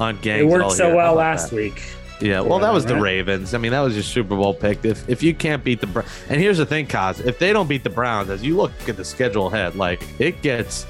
[0.00, 0.42] on games.
[0.42, 0.94] It worked so.
[0.94, 1.56] Well last that?
[1.56, 1.82] week.
[2.20, 3.54] Yeah, well, that was the Ravens.
[3.54, 4.84] I mean, that was your Super Bowl pick.
[4.84, 7.68] If if you can't beat the Br- and here's the thing, Kaz, if they don't
[7.68, 10.84] beat the Browns, as you look at the schedule ahead, like it gets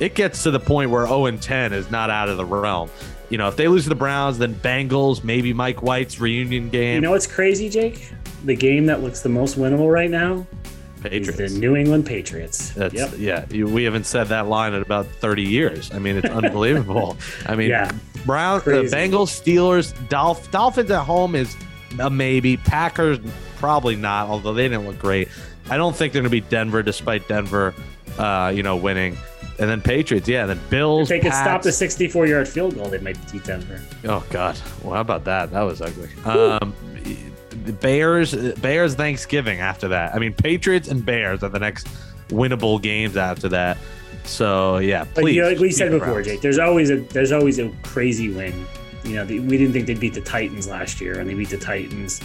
[0.00, 2.90] it gets to the point where 0 and 10 is not out of the realm.
[3.30, 6.96] You know, if they lose to the Browns, then Bengals, maybe Mike White's reunion game,
[6.96, 8.12] You know what's crazy, Jake?
[8.44, 10.46] The game that looks the most winnable right now
[11.02, 11.40] Patriots.
[11.40, 12.70] is the New England Patriots.
[12.70, 13.14] That's yep.
[13.16, 13.44] yeah.
[13.50, 15.92] You, we haven't said that line in about thirty years.
[15.92, 17.16] I mean, it's unbelievable.
[17.46, 17.90] I mean, Yeah.
[18.24, 21.56] Brown, the Bengals, Steelers, Dolph, Dolphins at home is
[22.00, 22.56] a maybe.
[22.56, 23.18] Packers
[23.56, 25.28] probably not, although they didn't look great.
[25.70, 27.74] I don't think they're going to be Denver, despite Denver,
[28.18, 29.16] uh, you know, winning.
[29.58, 30.42] And then Patriots, yeah.
[30.42, 31.10] And then Bills.
[31.10, 33.80] If they could stop the 64 yard field goal, they might beat Denver.
[34.04, 34.58] Oh God!
[34.82, 35.50] Well, how about that?
[35.50, 36.10] That was ugly.
[36.24, 36.74] Um,
[37.64, 40.14] the Bears, Bears Thanksgiving after that.
[40.14, 41.88] I mean, Patriots and Bears are the next
[42.28, 43.78] winnable games after that.
[44.24, 45.36] So yeah, But please.
[45.36, 48.66] you know, like we said before, Jake, there's always a there's always a crazy win.
[49.04, 51.50] You know, the, we didn't think they'd beat the Titans last year, and they beat
[51.50, 52.20] the Titans.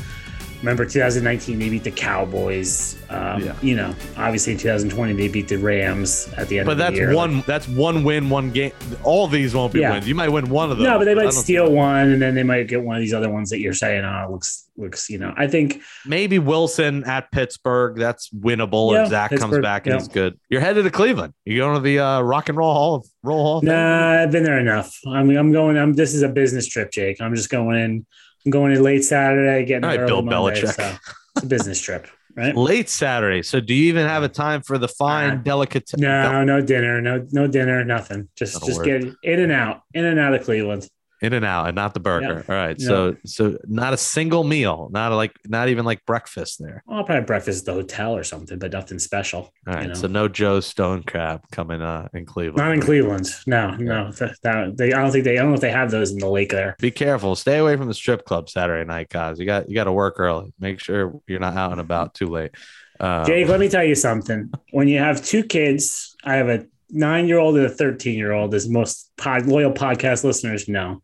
[0.61, 2.97] Remember 2019, they beat the Cowboys.
[3.09, 3.55] Um, Yeah.
[3.61, 6.83] You know, obviously in 2020 they beat the Rams at the end But of the
[6.83, 7.13] that's year.
[7.15, 7.43] one.
[7.47, 8.71] That's one win, one game.
[9.03, 9.93] All these won't be Yeah.
[9.93, 10.07] wins.
[10.07, 10.85] You might win one of those.
[10.87, 13.13] No, but they might steal think- one, and then they might get one of these
[13.13, 15.09] other ones that you're saying, oh, looks looks.
[15.09, 17.97] You know, I think Maybe Wilson at Pittsburgh.
[17.97, 18.93] That's winnable.
[18.93, 19.99] Yeah, if Zach comes Pittsburgh, back and yeah.
[19.99, 20.39] he's good.
[20.49, 21.33] You're headed to Cleveland.
[21.45, 23.57] You're going to the uh, Rock and Roll Hall of Roll Hall?
[23.57, 24.95] of Nah, I've been there enough.
[25.07, 25.77] I mean, I'm going.
[25.77, 25.93] I'm.
[25.93, 27.19] This is a business trip, Jake.
[27.21, 28.05] I'm just going in.
[28.45, 30.73] I'm going in late Saturday, getting All right, Bill Monday, Belichick.
[30.75, 30.95] So
[31.35, 32.55] it's a business trip, right?
[32.55, 33.43] Late Saturday.
[33.43, 35.41] So do you even have a time for the fine, Nah.
[35.43, 35.91] delicate?
[35.97, 38.29] No, no dinner, no no dinner, nothing.
[38.35, 38.85] Just That'll just work.
[38.85, 40.87] get in and out, in and out of Cleveland.
[41.21, 42.43] In and out, and not the burger.
[42.47, 42.53] Yeah.
[42.55, 42.75] All right.
[42.79, 42.87] Yeah.
[42.87, 46.83] So so not a single meal, not like not even like breakfast there.
[46.89, 49.51] I'll probably have breakfast at the hotel or something, but nothing special.
[49.67, 49.83] All right.
[49.83, 49.93] you know?
[49.93, 52.57] So no Joe Stone crab coming uh in Cleveland.
[52.57, 53.27] Not in Cleveland.
[53.45, 54.11] No, no.
[54.13, 55.37] That, that- they, I don't think they.
[55.37, 56.75] I don't know if they have those in the lake there.
[56.79, 57.35] Be careful.
[57.35, 59.39] Stay away from the strip club Saturday night, guys.
[59.39, 60.53] You got you got to work early.
[60.59, 62.51] Make sure you're not out and about too late.
[62.99, 64.51] Uh, Jake, let me tell you something.
[64.71, 69.45] When you have two kids, I have a nine-year-old and a thirteen-year-old, as most pod,
[69.45, 71.01] loyal podcast listeners know.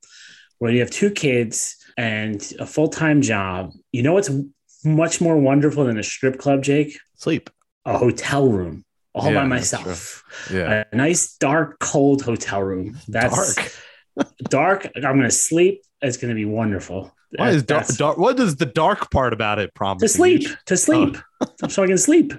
[0.60, 4.32] When you have two kids and a full-time job, you know what's
[4.84, 6.98] much more wonderful than a strip club, Jake?
[7.16, 7.50] sleep.
[7.86, 8.86] A hotel room
[9.18, 10.24] all Yeah, by myself.
[10.52, 10.84] Yeah.
[10.92, 12.98] A nice, dark, cold hotel room.
[13.08, 13.74] That's Dark.
[14.50, 14.92] dark.
[14.96, 15.82] I'm going to sleep.
[16.02, 17.14] It's going to be wonderful.
[17.36, 18.18] Why is dark, dark?
[18.18, 20.02] What does the dark part about it promise?
[20.02, 20.48] to sleep?
[20.68, 21.18] To sleep.
[21.42, 21.68] Oh.
[21.68, 22.34] So I can sleep.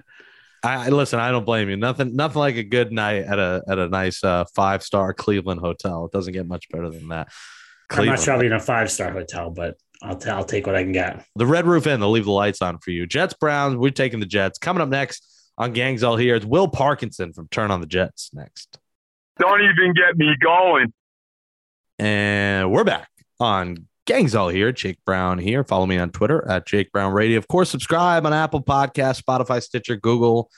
[0.62, 1.21] I, I listen.
[1.21, 1.77] I don't blame you.
[1.77, 2.16] Nothing.
[2.16, 6.05] Nothing like a good night at a at a nice uh, five star Cleveland hotel.
[6.07, 7.29] It doesn't get much better than that.
[7.90, 10.83] I'm not sure in a five star hotel, but I'll, t- I'll take what I
[10.83, 11.25] can get.
[11.37, 12.01] The Red Roof Inn.
[12.01, 13.07] They'll leave the lights on for you.
[13.07, 13.77] Jets Browns.
[13.77, 14.59] We're taking the Jets.
[14.59, 15.25] Coming up next
[15.57, 16.37] on Gangs All Here.
[16.37, 18.31] It's Will Parkinson from Turn on the Jets.
[18.35, 18.79] Next,
[19.38, 20.92] Don't even get me going.
[21.99, 23.09] and we're back
[23.40, 24.73] on Gangs All Here.
[24.73, 25.62] Jake Brown here.
[25.62, 27.37] Follow me on Twitter at Jake Brown Radio.
[27.37, 30.51] Of course, subscribe on Apple Podcast, Spotify, Stitcher, Google.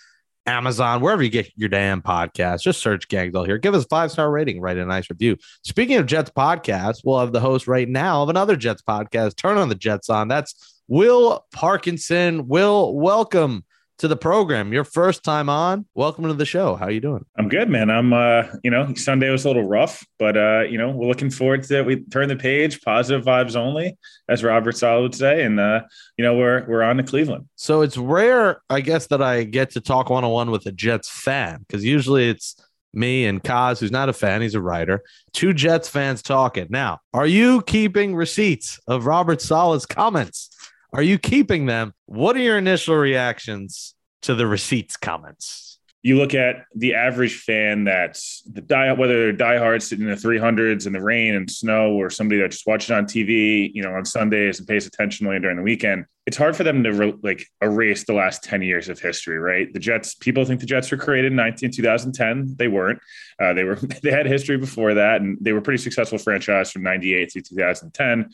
[0.47, 3.59] Amazon, wherever you get your damn podcast, just search Gangs All Here.
[3.59, 5.37] Give us a five star rating, write a nice review.
[5.65, 9.35] Speaking of Jets podcast, we'll have the host right now of another Jets podcast.
[9.35, 10.29] Turn on the Jets on.
[10.29, 12.47] That's Will Parkinson.
[12.47, 13.65] Will, welcome
[14.01, 14.73] to the program.
[14.73, 15.85] Your first time on.
[15.95, 16.75] Welcome to the show.
[16.75, 17.23] How you doing?
[17.37, 17.91] I'm good, man.
[17.91, 21.29] I'm, uh, you know, Sunday was a little rough, but, uh, you know, we're looking
[21.29, 21.87] forward to it.
[21.87, 25.45] We turn the page, positive vibes only, as Robert Saleh would say.
[25.45, 25.83] And, uh,
[26.17, 27.47] you know, we're, we're on to Cleveland.
[27.57, 30.73] So it's rare, I guess, that I get to talk one on one with a
[30.73, 32.57] Jets fan because usually it's
[32.95, 35.03] me and Kaz, who's not a fan, he's a writer,
[35.35, 36.69] two Jets fans talking.
[36.71, 40.49] Now, are you keeping receipts of Robert Saleh's comments?
[40.93, 41.95] Are you keeping them?
[42.07, 45.79] What are your initial reactions to the receipts comments?
[46.03, 50.17] You look at the average fan that's the die, whether they're diehards sitting in the
[50.17, 53.93] 300s in the rain and snow, or somebody that just watches on TV, you know,
[53.93, 56.07] on Sundays and pays attention only during the weekend.
[56.27, 59.71] It's hard for them to re- like erase the last 10 years of history, right?
[59.73, 62.55] The Jets, people think the Jets were created in 19, 2010.
[62.57, 62.99] They weren't.
[63.39, 66.83] Uh, they were, they had history before that, and they were pretty successful franchise from
[66.83, 68.31] 98 to 2010.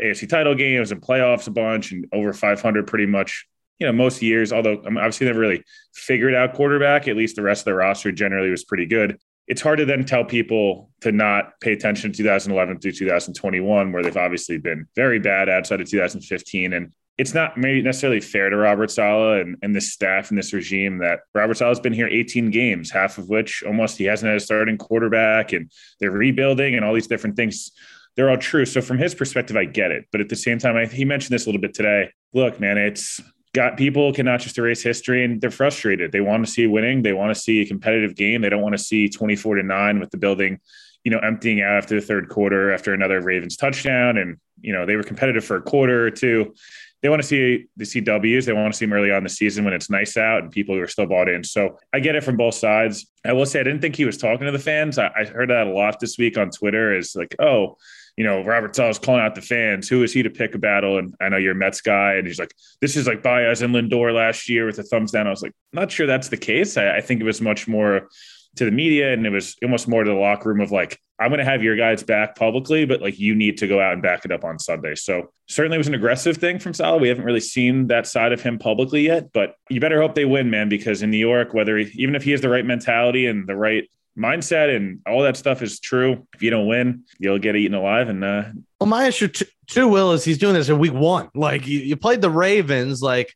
[0.00, 3.46] AFC title games and playoffs a bunch and over 500 pretty much,
[3.78, 7.42] you know, most years, although I'm obviously never really figured out quarterback, at least the
[7.42, 9.18] rest of the roster generally was pretty good.
[9.48, 14.02] It's hard to then tell people to not pay attention to 2011 through 2021, where
[14.02, 16.72] they've obviously been very bad outside of 2015.
[16.72, 20.52] And it's not maybe necessarily fair to Robert Saleh and, and this staff and this
[20.52, 24.36] regime that Robert Saleh's been here 18 games, half of which almost he hasn't had
[24.36, 27.72] a starting quarterback and they're rebuilding and all these different things
[28.16, 28.64] they're all true.
[28.64, 30.06] So from his perspective, I get it.
[30.12, 32.10] But at the same time, I, he mentioned this a little bit today.
[32.34, 33.20] Look, man, it's
[33.54, 36.12] got people cannot just erase history and they're frustrated.
[36.12, 37.02] They want to see winning.
[37.02, 38.42] They want to see a competitive game.
[38.42, 40.58] They don't want to see 24 to nine with the building,
[41.04, 44.16] you know, emptying out after the third quarter after another Ravens touchdown.
[44.16, 46.54] And, you know, they were competitive for a quarter or two.
[47.02, 48.44] They want to see the CWs.
[48.46, 50.76] They want to see them early on the season when it's nice out and people
[50.76, 51.42] are still bought in.
[51.42, 53.06] So I get it from both sides.
[53.24, 54.98] I will say I didn't think he was talking to the fans.
[54.98, 56.96] I, I heard that a lot this week on Twitter.
[56.96, 57.76] Is like, oh,
[58.16, 59.88] you know, Robert Saleh's calling out the fans.
[59.88, 60.98] Who is he to pick a battle?
[60.98, 63.74] And I know you're a Mets guy, and he's like, this is like Baez and
[63.74, 65.26] Lindor last year with the thumbs down.
[65.26, 66.76] I was like, not sure that's the case.
[66.76, 68.08] I, I think it was much more
[68.56, 71.30] to the media, and it was almost more to the locker room of like, I'm
[71.30, 74.02] going to have your guys back publicly, but like you need to go out and
[74.02, 74.94] back it up on Sunday.
[74.94, 77.00] So certainly it was an aggressive thing from Saleh.
[77.00, 80.24] We haven't really seen that side of him publicly yet, but you better hope they
[80.24, 83.26] win, man, because in New York, whether he, even if he has the right mentality
[83.26, 86.26] and the right mindset and all that stuff is true.
[86.34, 88.08] If you don't win, you'll get eaten alive.
[88.08, 88.44] And uh,
[88.80, 89.28] Well, my issue
[89.66, 91.28] too, Will, is he's doing this in week one.
[91.34, 93.34] Like you, you played the Ravens, like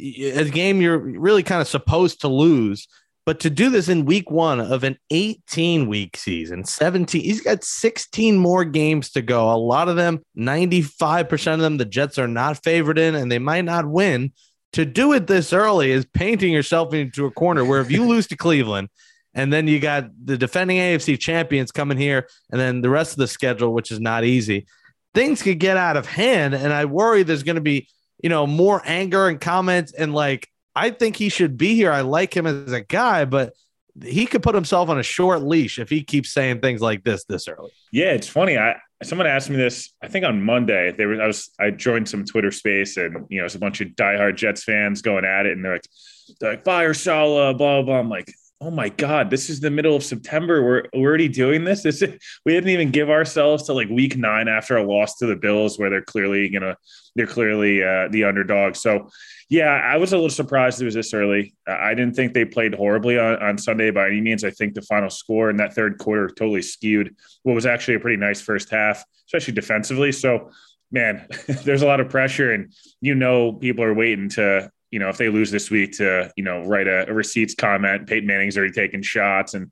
[0.00, 2.86] a game you're really kind of supposed to lose.
[3.28, 7.62] But to do this in week one of an 18 week season, 17, he's got
[7.62, 9.52] 16 more games to go.
[9.52, 13.38] A lot of them, 95% of them, the Jets are not favored in and they
[13.38, 14.32] might not win.
[14.72, 18.26] To do it this early is painting yourself into a corner where if you lose
[18.28, 18.88] to Cleveland,
[19.38, 23.18] and then you got the defending AFC champions coming here, and then the rest of
[23.18, 24.66] the schedule, which is not easy.
[25.14, 27.88] Things could get out of hand, and I worry there's going to be,
[28.20, 29.92] you know, more anger and comments.
[29.92, 31.92] And like, I think he should be here.
[31.92, 33.52] I like him as a guy, but
[34.02, 37.24] he could put himself on a short leash if he keeps saying things like this
[37.24, 37.70] this early.
[37.92, 38.58] yeah, it's funny.
[38.58, 38.74] I
[39.04, 39.94] someone asked me this.
[40.02, 40.90] I think on Monday.
[40.90, 41.22] They were.
[41.22, 41.50] I was.
[41.60, 45.00] I joined some Twitter space, and you know, it's a bunch of diehard Jets fans
[45.00, 45.86] going at it, and they're like,
[46.40, 48.00] they're like fire Saleh, blah blah.
[48.00, 50.62] I'm like, oh my god, this is the middle of September.
[50.62, 51.82] We're, we're already doing this.
[51.82, 52.02] This
[52.44, 55.78] we didn't even give ourselves to like week nine after a loss to the Bills,
[55.78, 56.76] where they're clearly gonna
[57.14, 58.74] they're clearly uh, the underdog.
[58.76, 59.08] So
[59.48, 61.54] yeah, I was a little surprised it was this early.
[61.66, 64.44] I didn't think they played horribly on, on Sunday by any means.
[64.44, 68.00] I think the final score in that third quarter totally skewed what was actually a
[68.00, 70.12] pretty nice first half, especially defensively.
[70.12, 70.50] So
[70.90, 71.26] man,
[71.64, 75.18] there's a lot of pressure, and you know people are waiting to you know, if
[75.18, 78.72] they lose this week to, you know, write a, a receipts comment, Peyton Manning's already
[78.72, 79.54] taking shots.
[79.54, 79.70] And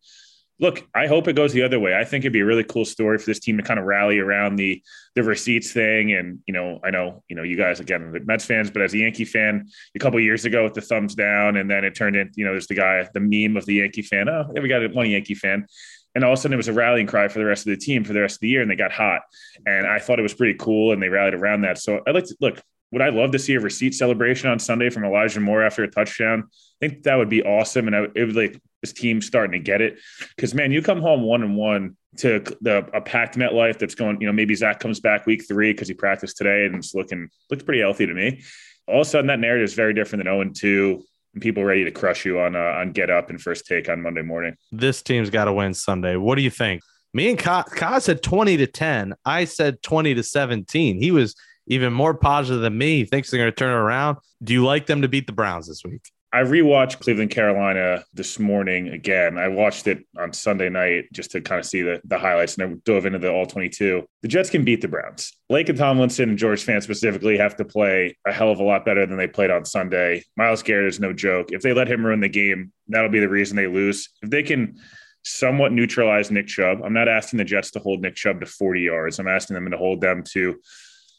[0.59, 1.95] look, I hope it goes the other way.
[1.97, 4.19] I think it'd be a really cool story for this team to kind of rally
[4.19, 4.83] around the
[5.15, 6.13] the receipts thing.
[6.13, 8.93] And, you know, I know, you know, you guys again the Mets fans, but as
[8.95, 12.17] a Yankee fan, a couple years ago with the thumbs down, and then it turned
[12.17, 14.29] into, you know, there's the guy, the meme of the Yankee fan.
[14.29, 15.67] Oh, yeah, we got one Yankee fan.
[16.15, 17.77] And all of a sudden it was a rallying cry for the rest of the
[17.77, 19.21] team for the rest of the year, and they got hot.
[19.67, 21.77] And I thought it was pretty cool, and they rallied around that.
[21.77, 22.63] So I like to look
[22.97, 25.91] would I love to see a receipt celebration on Sunday from Elijah Moore after a
[25.91, 26.45] touchdown?
[26.81, 27.89] I think that would be awesome.
[27.89, 29.99] And I, it would like this team starting to get it.
[30.39, 34.19] Cause man, you come home one and one to the a packed MetLife that's going,
[34.23, 37.29] you know, maybe Zach comes back week three because he practiced today and it's looking
[37.51, 38.43] looks pretty healthy to me.
[38.89, 41.03] All of a sudden that narrative is very different than 0 and 2
[41.35, 44.01] and people ready to crush you on uh, on get up and first take on
[44.01, 44.57] Monday morning.
[44.73, 46.17] This team's got to win Sunday.
[46.17, 46.81] What do you think?
[47.13, 49.13] Me and Kaz said 20 to 10.
[49.23, 50.99] I said 20 to 17.
[50.99, 51.35] He was
[51.67, 52.99] even more positive than me.
[52.99, 54.19] He thinks they're going to turn it around.
[54.43, 56.03] Do you like them to beat the Browns this week?
[56.33, 59.39] I rewatched Cleveland Carolina this morning again.
[59.39, 62.71] I watched it on Sunday night just to kind of see the, the highlights and
[62.71, 64.05] I dove into the all 22.
[64.23, 65.33] The Jets can beat the Browns.
[65.51, 69.07] Laken Tomlinson and George Fant specifically have to play a hell of a lot better
[69.07, 70.25] than they played on Sunday.
[70.37, 71.53] Myles Garrett is no joke.
[71.53, 74.11] If they let him ruin the game, that'll be the reason they lose.
[74.21, 74.79] If they can
[75.23, 78.83] somewhat neutralize Nick Chubb, I'm not asking the Jets to hold Nick Chubb to 40
[78.83, 79.19] yards.
[79.19, 80.61] I'm asking them to hold them to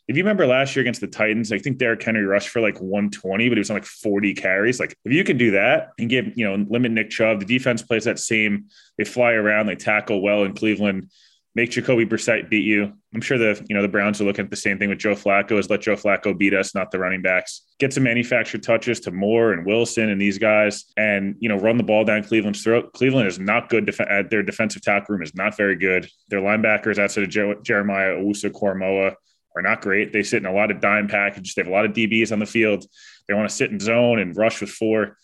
[0.08, 2.80] if you remember last year against the Titans, I think Derrick Henry rushed for like
[2.80, 4.80] 120, but he was on like 40 carries.
[4.80, 7.82] Like if you can do that and give, you know, limit Nick Chubb, the defense
[7.82, 8.67] plays that same,
[8.98, 11.12] they fly around, they tackle well in Cleveland,
[11.56, 12.93] make Jacoby Brissett beat you.
[13.13, 15.15] I'm sure the, you know, the Browns are looking at the same thing with Joe
[15.15, 17.63] Flacco is let Joe Flacco beat us, not the running backs.
[17.78, 21.76] Get some manufactured touches to Moore and Wilson and these guys and, you know, run
[21.76, 22.93] the ball down Cleveland's throat.
[22.93, 23.88] Cleveland is not good.
[23.88, 26.08] Def- uh, their defensive tackle room is not very good.
[26.30, 29.15] Their linebackers outside of Jer- Jeremiah Owusu-Koramoah
[29.58, 30.13] are not great.
[30.13, 31.54] They sit in a lot of dime packages.
[31.54, 32.86] They have a lot of DBs on the field.
[33.28, 35.17] They want to sit in zone and rush with four.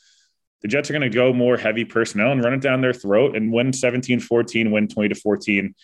[0.61, 3.35] The Jets are going to go more heavy personnel and run it down their throat
[3.35, 5.75] and win 17 14, win 20 to 14.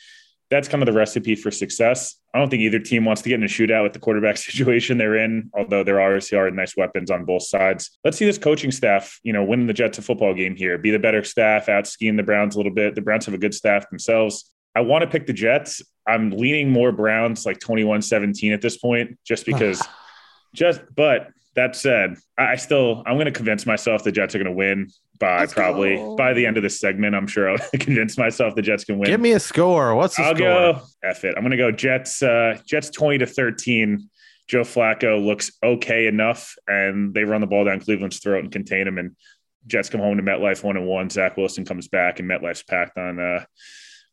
[0.49, 2.15] That's kind of the recipe for success.
[2.33, 4.97] I don't think either team wants to get in a shootout with the quarterback situation
[4.97, 7.99] they're in, although there obviously are nice weapons on both sides.
[8.03, 10.91] Let's see this coaching staff, you know, win the Jets a football game here, be
[10.91, 12.95] the better staff, out scheme the Browns a little bit.
[12.95, 14.51] The Browns have a good staff themselves.
[14.75, 15.81] I want to pick the Jets.
[16.07, 19.81] I'm leaning more Browns like 21 17 at this point, just because,
[20.55, 24.45] just, but that said, I still, I'm going to convince myself the Jets are going
[24.51, 26.15] to win by Let's probably go.
[26.15, 27.15] by the end of this segment.
[27.15, 29.09] I'm sure I'll convince myself the Jets can win.
[29.09, 29.93] Give me a score.
[29.95, 30.47] What's the I'll score?
[30.47, 31.33] go F it.
[31.35, 34.09] I'm going to go Jets, uh, Jets 20 to 13.
[34.47, 38.87] Joe Flacco looks okay enough, and they run the ball down Cleveland's throat and contain
[38.87, 38.97] him.
[38.97, 39.15] And
[39.67, 41.09] Jets come home to MetLife one and one.
[41.09, 43.45] Zach Wilson comes back, and MetLife's packed on uh,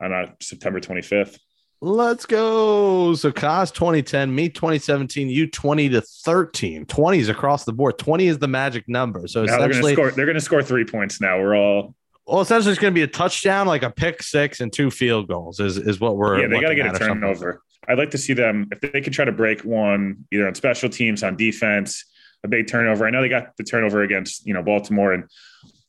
[0.00, 1.38] on uh, September 25th.
[1.82, 3.14] Let's go.
[3.14, 6.86] So Kaz 2010, me 2017, you 20 to 13.
[6.86, 7.98] 20 is across the board.
[7.98, 9.26] 20 is the magic number.
[9.26, 11.38] So now essentially they're going to score three points now.
[11.38, 11.94] We're all
[12.26, 15.28] well, essentially it's going to be a touchdown, like a pick six and two field
[15.28, 17.62] goals is, is what we're Yeah, they got to get a turnover.
[17.88, 20.88] I'd like to see them if they could try to break one either on special
[20.88, 22.04] teams, on defense,
[22.42, 23.06] a big turnover.
[23.06, 25.24] I know they got the turnover against, you know, Baltimore and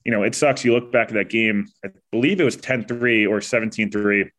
[0.07, 0.63] you know, it sucks.
[0.63, 4.31] You look back at that game, I believe it was 10 3 or 17 3,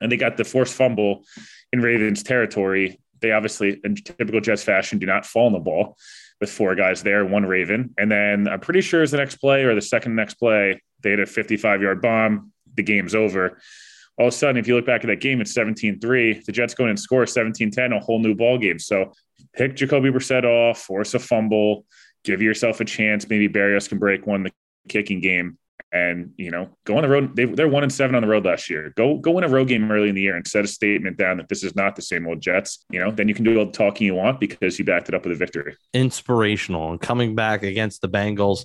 [0.00, 1.22] and they got the forced fumble
[1.70, 2.98] in Ravens territory.
[3.20, 5.98] They obviously, in typical Jets fashion, do not fall on the ball
[6.40, 7.94] with four guys there, one Raven.
[7.98, 11.10] And then I'm pretty sure it's the next play or the second next play, they
[11.10, 12.52] had a 55 yard bomb.
[12.74, 13.60] The game's over.
[14.18, 16.42] All of a sudden, if you look back at that game, it's 17 3.
[16.46, 18.78] The Jets go in and score 17 10, a whole new ball game.
[18.78, 19.12] So
[19.52, 21.84] pick Jacoby Brissett off, force a fumble,
[22.24, 23.28] give yourself a chance.
[23.28, 24.42] Maybe Barrios can break one.
[24.42, 24.52] The
[24.88, 25.58] kicking game
[25.92, 27.36] and you know go on the road.
[27.36, 28.92] They, they're one and seven on the road last year.
[28.96, 31.36] Go go win a road game early in the year and set a statement down
[31.38, 33.66] that this is not the same old jets you know then you can do all
[33.66, 35.76] the talking you want because you backed it up with a victory.
[35.94, 38.64] Inspirational and coming back against the bengals.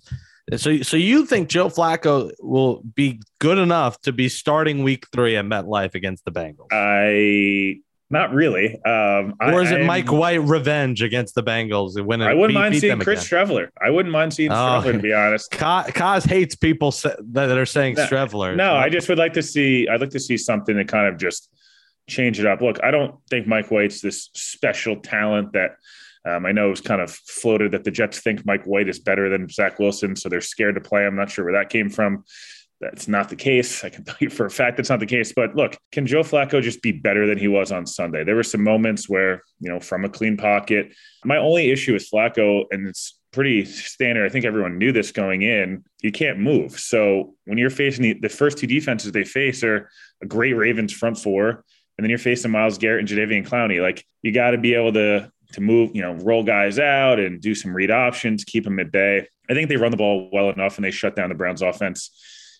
[0.56, 5.38] So so you think joe flacco will be good enough to be starting week three
[5.38, 6.68] at metlife against the bengals?
[6.72, 8.82] I not really.
[8.84, 12.02] Um, or is I, it Mike White revenge against the Bengals?
[12.04, 13.48] When I wouldn't beat, mind beat seeing Chris again.
[13.48, 13.70] Streveler.
[13.82, 15.52] I wouldn't mind seeing oh, Streveler, to be honest.
[15.52, 16.94] Kaz hates people
[17.32, 18.56] that are saying no, Streveler.
[18.56, 19.88] No, I just would like to see.
[19.88, 21.50] I'd like to see something that kind of just
[22.08, 22.62] change it up.
[22.62, 25.78] Look, I don't think Mike White's this special talent that.
[26.24, 29.00] Um, I know it was kind of floated that the Jets think Mike White is
[29.00, 31.04] better than Zach Wilson, so they're scared to play.
[31.04, 32.26] I'm not sure where that came from.
[32.82, 33.84] That's not the case.
[33.84, 35.32] I can tell you for a fact that's not the case.
[35.34, 38.24] But look, can Joe Flacco just be better than he was on Sunday?
[38.24, 40.92] There were some moments where, you know, from a clean pocket.
[41.24, 44.26] My only issue with Flacco, and it's pretty standard.
[44.26, 45.84] I think everyone knew this going in.
[46.02, 46.80] You can't move.
[46.80, 49.90] So when you're facing the, the first two defenses they face are
[50.24, 53.80] a great Ravens front four, and then you're facing Myles Garrett and Jadeveon Clowney.
[53.80, 57.42] Like you got to be able to to move, you know, roll guys out and
[57.42, 59.28] do some read options, keep them at bay.
[59.50, 62.10] I think they run the ball well enough and they shut down the Browns offense.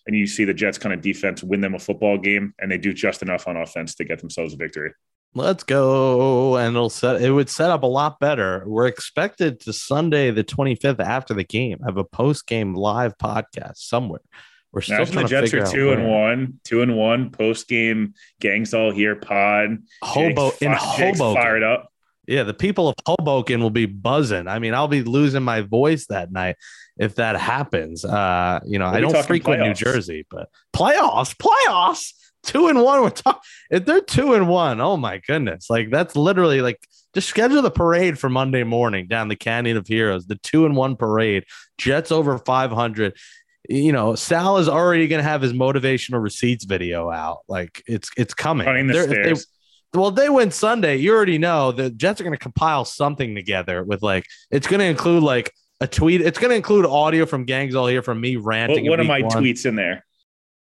[0.06, 2.78] And you see the Jets kind of defense win them a football game, and they
[2.78, 4.92] do just enough on offense to get themselves a victory.
[5.34, 6.56] Let's go.
[6.56, 8.64] And it'll set it would set up a lot better.
[8.66, 14.20] We're expected to Sunday the 25th after the game have a post-game live podcast somewhere.
[14.72, 18.72] We're still Imagine the Jets are two and one, two and one post game gangs
[18.72, 19.78] all here pod.
[20.02, 21.42] Hobo Jake's in fi- Hoboken.
[21.42, 21.91] fired up.
[22.28, 24.46] Yeah, the people of Hoboken will be buzzing.
[24.46, 26.56] I mean, I'll be losing my voice that night
[26.96, 28.04] if that happens.
[28.04, 29.74] Uh, you know, We'll I don't frequent New.
[29.74, 32.12] Jersey, but playoffs, playoffs,
[32.44, 33.02] two and one.
[33.02, 34.80] We're talking if they're two and one.
[34.80, 39.28] Oh my goodness, like that's literally like just schedule the parade for Monday morning down
[39.28, 41.44] the Canyon of Heroes, the two and one parade.
[41.78, 43.16] Jets over five hundred.
[43.68, 47.40] You know, Saleh is already going to have his motivational receipts video out.
[47.48, 48.66] Like it's it's coming.
[48.66, 49.46] Running the They're- stairs.
[49.94, 50.96] Well, they win Sunday.
[50.96, 54.80] You already know the Jets are going to compile something together with like it's going
[54.80, 56.20] to include like a tweet.
[56.22, 58.88] It's going to include audio from gangs all here from me ranting.
[58.88, 59.30] one in of my one.
[59.30, 60.04] tweets in there.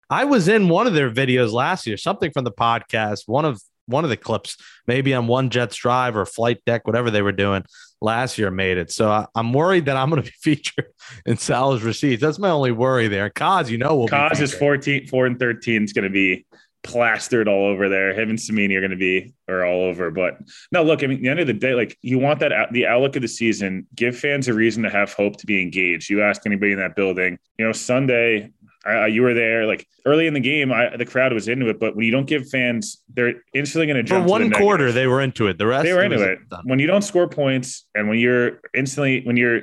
[0.09, 3.61] I was in one of their videos last year, something from the podcast, one of
[3.87, 4.57] one of the clips,
[4.87, 7.63] maybe on one Jets drive or flight deck, whatever they were doing
[8.01, 8.91] last year made it.
[8.91, 10.87] So I, I'm worried that I'm going to be featured
[11.25, 12.21] in Saleh's receipts.
[12.21, 13.29] That's my only worry there.
[13.29, 14.59] Cause you know, will be is featured.
[14.59, 16.45] 14, 4 and 13 is going to be
[16.85, 18.13] plastered all over there.
[18.13, 20.11] Him and Samini are going to be are all over.
[20.11, 20.37] But
[20.71, 22.71] no, look, I mean, at the end of the day, like you want that out-
[22.71, 26.09] the outlook of the season, give fans a reason to have hope to be engaged.
[26.09, 28.51] You ask anybody in that building, you know, Sunday,
[28.87, 30.71] uh, you were there like early in the game.
[30.71, 33.97] I, the crowd was into it, but when you don't give fans, they're instantly going
[33.97, 34.61] to For jump the one negative.
[34.61, 35.57] quarter, they were into it.
[35.57, 36.47] The rest they were into it.
[36.49, 36.61] done.
[36.65, 39.61] When you don't score points and when you're instantly when you're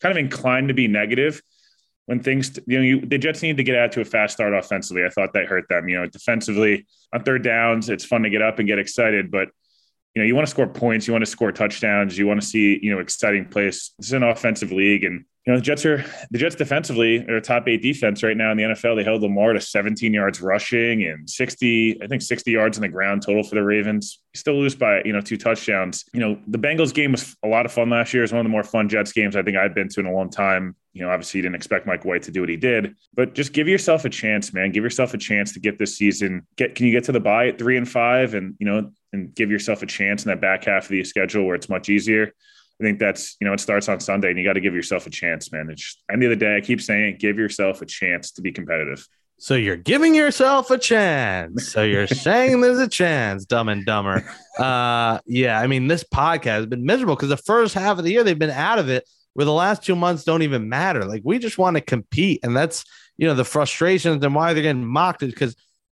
[0.00, 1.40] kind of inclined to be negative,
[2.06, 4.54] when things you know you the Jets need to get out to a fast start
[4.54, 5.04] offensively.
[5.04, 5.88] I thought that hurt them.
[5.88, 9.48] You know, defensively on third downs, it's fun to get up and get excited, but
[10.14, 12.46] you know you want to score points, you want to score touchdowns, you want to
[12.46, 13.92] see you know exciting plays.
[13.98, 17.36] This is an offensive league, and you know the Jets are the Jets defensively are
[17.36, 18.96] a top eight defense right now in the NFL.
[18.96, 22.88] They held Lamar to 17 yards rushing and 60, I think 60 yards on the
[22.88, 24.20] ground total for the Ravens.
[24.34, 26.04] Still lose by you know two touchdowns.
[26.14, 28.22] You know the Bengals game was a lot of fun last year.
[28.22, 30.12] It's one of the more fun Jets games I think I've been to in a
[30.12, 30.76] long time.
[30.96, 33.52] You know, obviously you didn't expect Mike White to do what he did, but just
[33.52, 34.72] give yourself a chance, man.
[34.72, 36.46] Give yourself a chance to get this season.
[36.56, 39.34] Get can you get to the bye at three and five, and you know, and
[39.34, 42.32] give yourself a chance in that back half of the schedule where it's much easier.
[42.80, 45.06] I think that's you know it starts on Sunday, and you got to give yourself
[45.06, 45.68] a chance, man.
[45.68, 48.40] It's just, end of the day, I keep saying, it, give yourself a chance to
[48.40, 49.06] be competitive.
[49.38, 51.68] So you're giving yourself a chance.
[51.68, 54.24] So you're saying there's a chance, dumb and dumber.
[54.56, 58.10] Uh yeah, I mean this podcast has been miserable because the first half of the
[58.10, 59.06] year they've been out of it
[59.36, 61.04] where the last two months don't even matter.
[61.04, 62.40] Like we just want to compete.
[62.42, 62.84] And that's
[63.16, 65.54] you know the frustrations and why they're getting mocked is because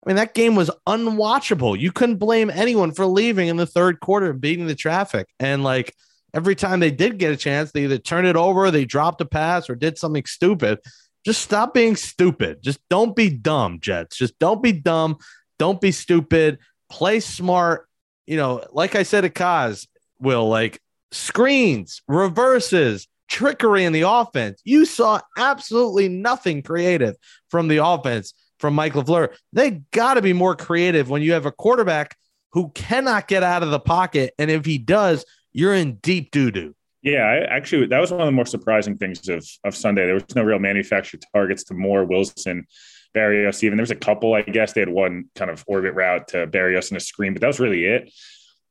[0.06, 1.80] I mean that game was unwatchable.
[1.80, 5.28] You couldn't blame anyone for leaving in the third quarter and beating the traffic.
[5.40, 5.94] And like
[6.34, 9.26] every time they did get a chance, they either turned it over, they dropped a
[9.26, 10.80] pass, or did something stupid
[11.28, 12.64] just stop being stupid.
[12.64, 14.16] Just don't be dumb, Jets.
[14.16, 15.18] Just don't be dumb.
[15.60, 16.60] Don't be stupid.
[16.90, 17.90] Play smart.
[18.26, 19.88] You know, like I said at Kaz,
[20.22, 20.82] Will, like
[21.12, 24.62] screens, reverses, trickery in the offense.
[24.64, 27.16] You saw absolutely nothing creative
[27.50, 29.36] from the offense from Mike LaFleur.
[29.54, 32.16] They got to be more creative when you have a quarterback
[32.54, 34.34] who cannot get out of the pocket.
[34.40, 36.76] And if he does, you're in deep doo doo.
[37.04, 40.06] Yeah, I, actually, that was one of the more surprising things of of Sunday.
[40.06, 42.66] There was no real manufactured targets to Moore, Wilson,
[43.14, 43.64] Barrios.
[43.64, 44.34] Even there was a couple.
[44.34, 47.42] I guess they had one kind of orbit route to Barrios in a screen, but
[47.42, 48.12] that was really it.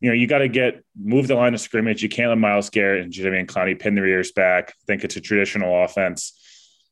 [0.01, 2.03] You know, you got to get move the line of scrimmage.
[2.03, 4.75] You can't let Myles Garrett and Jadeveon Clowney pin their ears back.
[4.87, 6.39] think it's a traditional offense.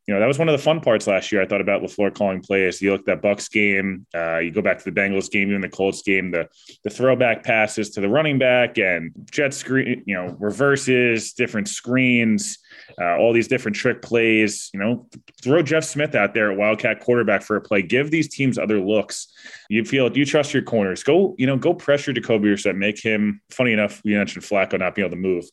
[0.07, 1.41] You know, that was one of the fun parts last year.
[1.41, 2.83] I thought about LaFleur calling plays.
[2.83, 4.07] You look at that Bucks game.
[4.15, 6.31] Uh, you go back to the Bengals game, even the Colts game.
[6.31, 6.47] The
[6.83, 10.03] the throwback passes to the running back and jet screen.
[10.07, 12.59] You know, reverses, different screens,
[13.01, 14.71] uh, all these different trick plays.
[14.75, 15.09] You know,
[15.43, 17.81] throw Jeff Smith out there at Wildcat quarterback for a play.
[17.81, 19.29] Give these teams other looks.
[19.71, 21.03] You feel do you trust your corners.
[21.03, 22.77] Go, you know, go pressure Jacoby Brissett.
[22.77, 23.41] Make him.
[23.51, 25.45] Funny enough, we mentioned Flacco not being able to move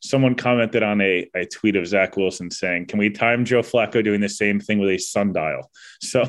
[0.00, 4.02] someone commented on a, a tweet of Zach Wilson saying, Can we time Joe Flacco
[4.02, 5.70] doing the same thing with a sundial?
[6.00, 6.24] So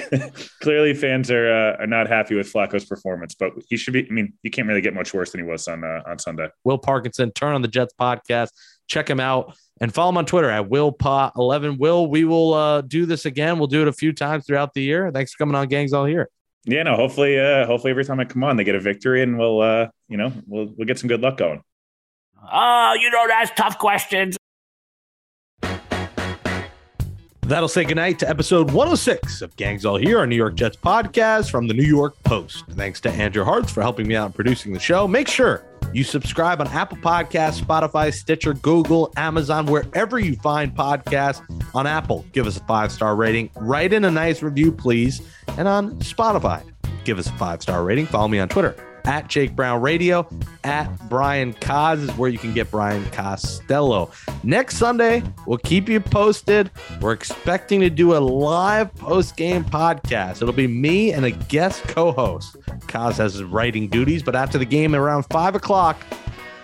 [0.60, 4.06] clearly fans are uh, are not happy with Flacco's performance, but he should be.
[4.08, 6.48] I mean, you can't really get much worse than he was on uh, on Sunday.
[6.64, 8.50] Will Parkinson, Turn on the Jets podcast.
[8.88, 11.78] Check him out and follow him on Twitter at WillPot11.
[11.78, 13.58] Will, we will uh, do this again.
[13.58, 15.10] We'll do it a few times throughout the year.
[15.12, 16.30] Thanks for coming on, Gangs All Here.
[16.64, 19.38] Yeah, no, hopefully, uh, hopefully every time I come on, they get a victory and
[19.38, 21.62] we'll, uh, you know, we'll, we'll get some good luck going.
[22.52, 24.36] Oh, you don't ask tough questions.
[27.42, 31.50] That'll say goodnight to episode 106 of Gangs All Here, our New York Jets podcast
[31.50, 32.64] from the New York Post.
[32.72, 35.08] Thanks to Andrew Hartz for helping me out in producing the show.
[35.08, 41.42] Make sure you subscribe on Apple Podcasts, Spotify, Stitcher, Google, Amazon, wherever you find podcasts.
[41.74, 43.48] On Apple, give us a five star rating.
[43.56, 45.22] Write in a nice review, please.
[45.56, 46.62] And on Spotify,
[47.04, 48.04] give us a five star rating.
[48.04, 50.28] Follow me on Twitter at Jake Brown Radio,
[50.64, 54.10] at Brian Cos is where you can get Brian Costello.
[54.42, 56.70] Next Sunday, we'll keep you posted.
[57.00, 60.42] We're expecting to do a live post game podcast.
[60.42, 62.56] It'll be me and a guest co host.
[62.86, 65.96] Cos has his writing duties, but after the game around five o'clock,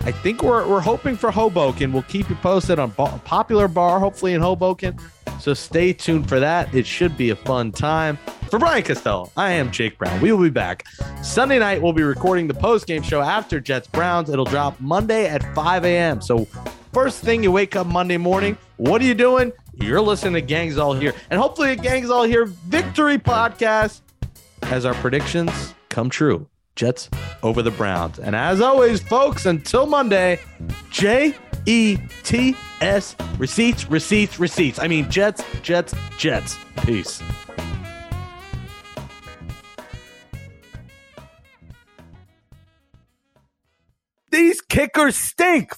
[0.03, 1.91] I think we're, we're hoping for Hoboken.
[1.91, 4.99] We'll keep you posted on a popular bar, hopefully in Hoboken.
[5.41, 6.75] So stay tuned for that.
[6.75, 8.19] It should be a fun time.
[8.51, 10.21] For Brian Costello, I am Jake Brown.
[10.21, 10.87] We will be back
[11.23, 11.83] Sunday night.
[11.83, 14.31] We'll be recording the post game show after Jets Browns.
[14.31, 16.21] It'll drop Monday at 5 a.m.
[16.21, 16.47] So,
[16.93, 19.53] first thing you wake up Monday morning, what are you doing?
[19.75, 21.15] You're listening to Gangs All Here.
[21.31, 24.03] And hopefully, a Gangs All Here victory podcast
[24.63, 26.49] as our predictions come true.
[26.77, 27.09] Jets
[27.43, 28.19] over the Browns.
[28.19, 30.41] And as always, folks, until Monday,
[30.91, 31.35] J
[31.67, 34.79] E T S receipts, receipts, receipts.
[34.79, 36.57] I mean, Jets, Jets, Jets.
[36.83, 37.23] Peace.
[44.31, 45.75] These kickers stink.